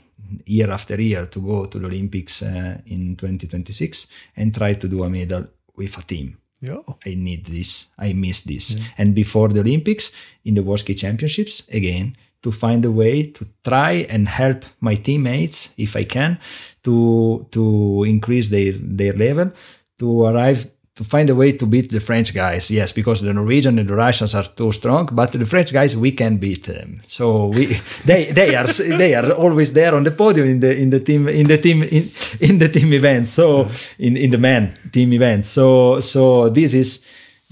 [0.46, 5.04] year after year to go to the Olympics uh, in 2026 and try to do
[5.04, 6.38] a medal with a team.
[6.60, 6.82] Yeah.
[7.06, 7.90] I need this.
[7.98, 8.78] I miss this.
[8.98, 10.12] And before the Olympics,
[10.44, 14.96] in the World Ski Championships, again, to find a way to try and help my
[14.96, 16.40] teammates, if I can,
[16.84, 19.52] to to increase their their level,
[20.00, 22.72] to arrive to find a way to beat the French guys.
[22.72, 26.12] Yes, because the Norwegian and the Russians are too strong, but the French guys we
[26.12, 27.02] can beat them.
[27.06, 27.66] So we
[28.06, 31.28] they they are they are always there on the podium in the in the team
[31.28, 32.10] in the team in,
[32.40, 33.32] in the team events.
[33.32, 33.70] So
[34.00, 35.50] in in the men team events.
[35.52, 37.06] So so this is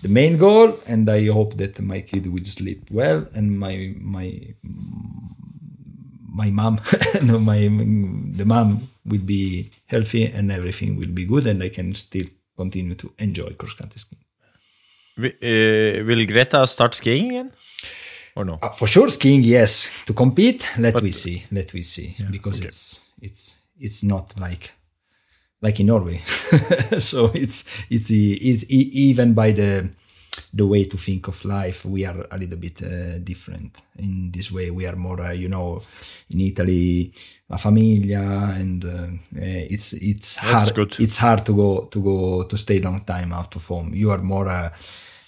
[0.05, 3.75] the main goal, and I hope that my kid will sleep well, and my
[4.15, 4.27] my
[6.41, 6.79] my mom,
[7.29, 7.61] no, my
[8.39, 8.69] the mom
[9.11, 13.49] will be healthy, and everything will be good, and I can still continue to enjoy
[13.59, 14.21] cross country skiing.
[15.17, 17.49] Uh, will Greta start skiing again?
[18.35, 18.59] Or no?
[18.61, 20.05] Uh, for sure, skiing, yes.
[20.05, 22.81] To compete, let we see, let we see, because it's
[23.21, 23.43] it's
[23.79, 24.63] it's not like
[25.65, 26.17] like in Norway.
[26.99, 29.89] so it's it's, it's even by the
[30.53, 31.85] the way to think of life.
[31.85, 34.69] We are a little bit uh, different in this way.
[34.69, 35.81] We are more, uh, you know,
[36.29, 37.11] in Italy,
[37.49, 39.07] la famiglia, and uh,
[39.75, 40.73] it's it's hard.
[40.75, 40.95] good.
[40.99, 43.91] It's hard to go to go to stay long time out of home.
[43.93, 44.49] You are more.
[44.49, 44.69] Uh,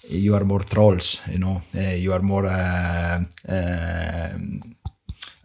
[0.09, 1.61] you are more trolls, you know.
[1.75, 2.45] Uh, you are more.
[2.45, 4.76] Uh, um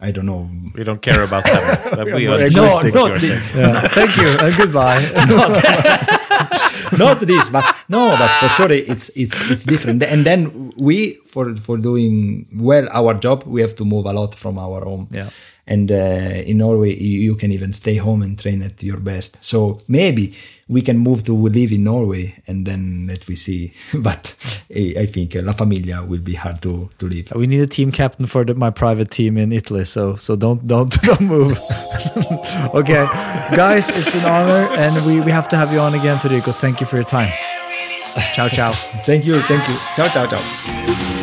[0.03, 0.49] I don't know.
[0.75, 2.05] We don't care about that.
[2.05, 3.87] we are No, not you're the- Yeah.
[3.97, 4.99] Thank you and goodbye.
[7.03, 10.03] not this, but no, but for sure it's it's it's different.
[10.03, 14.35] And then we for for doing well our job, we have to move a lot
[14.35, 15.07] from our home.
[15.11, 15.29] Yeah.
[15.65, 19.41] And uh, in Norway, you, you can even stay home and train at your best.
[19.43, 20.35] So maybe
[20.67, 23.71] we can move to live in Norway, and then let we see.
[24.01, 24.35] But
[24.69, 27.31] I I think La Familia will be hard to to live.
[27.35, 30.67] we need a team captain for the, my private team in Italy, so so don't
[30.67, 31.57] don't don't move.
[32.79, 33.05] okay,
[33.55, 36.51] guys, it's an honor, and we we have to have you on again, Federico.
[36.51, 37.31] Thank you for your time.
[38.35, 38.73] Ciao, ciao.
[39.05, 39.75] Thank you, thank you.
[39.95, 41.22] Ciao, ciao, ciao.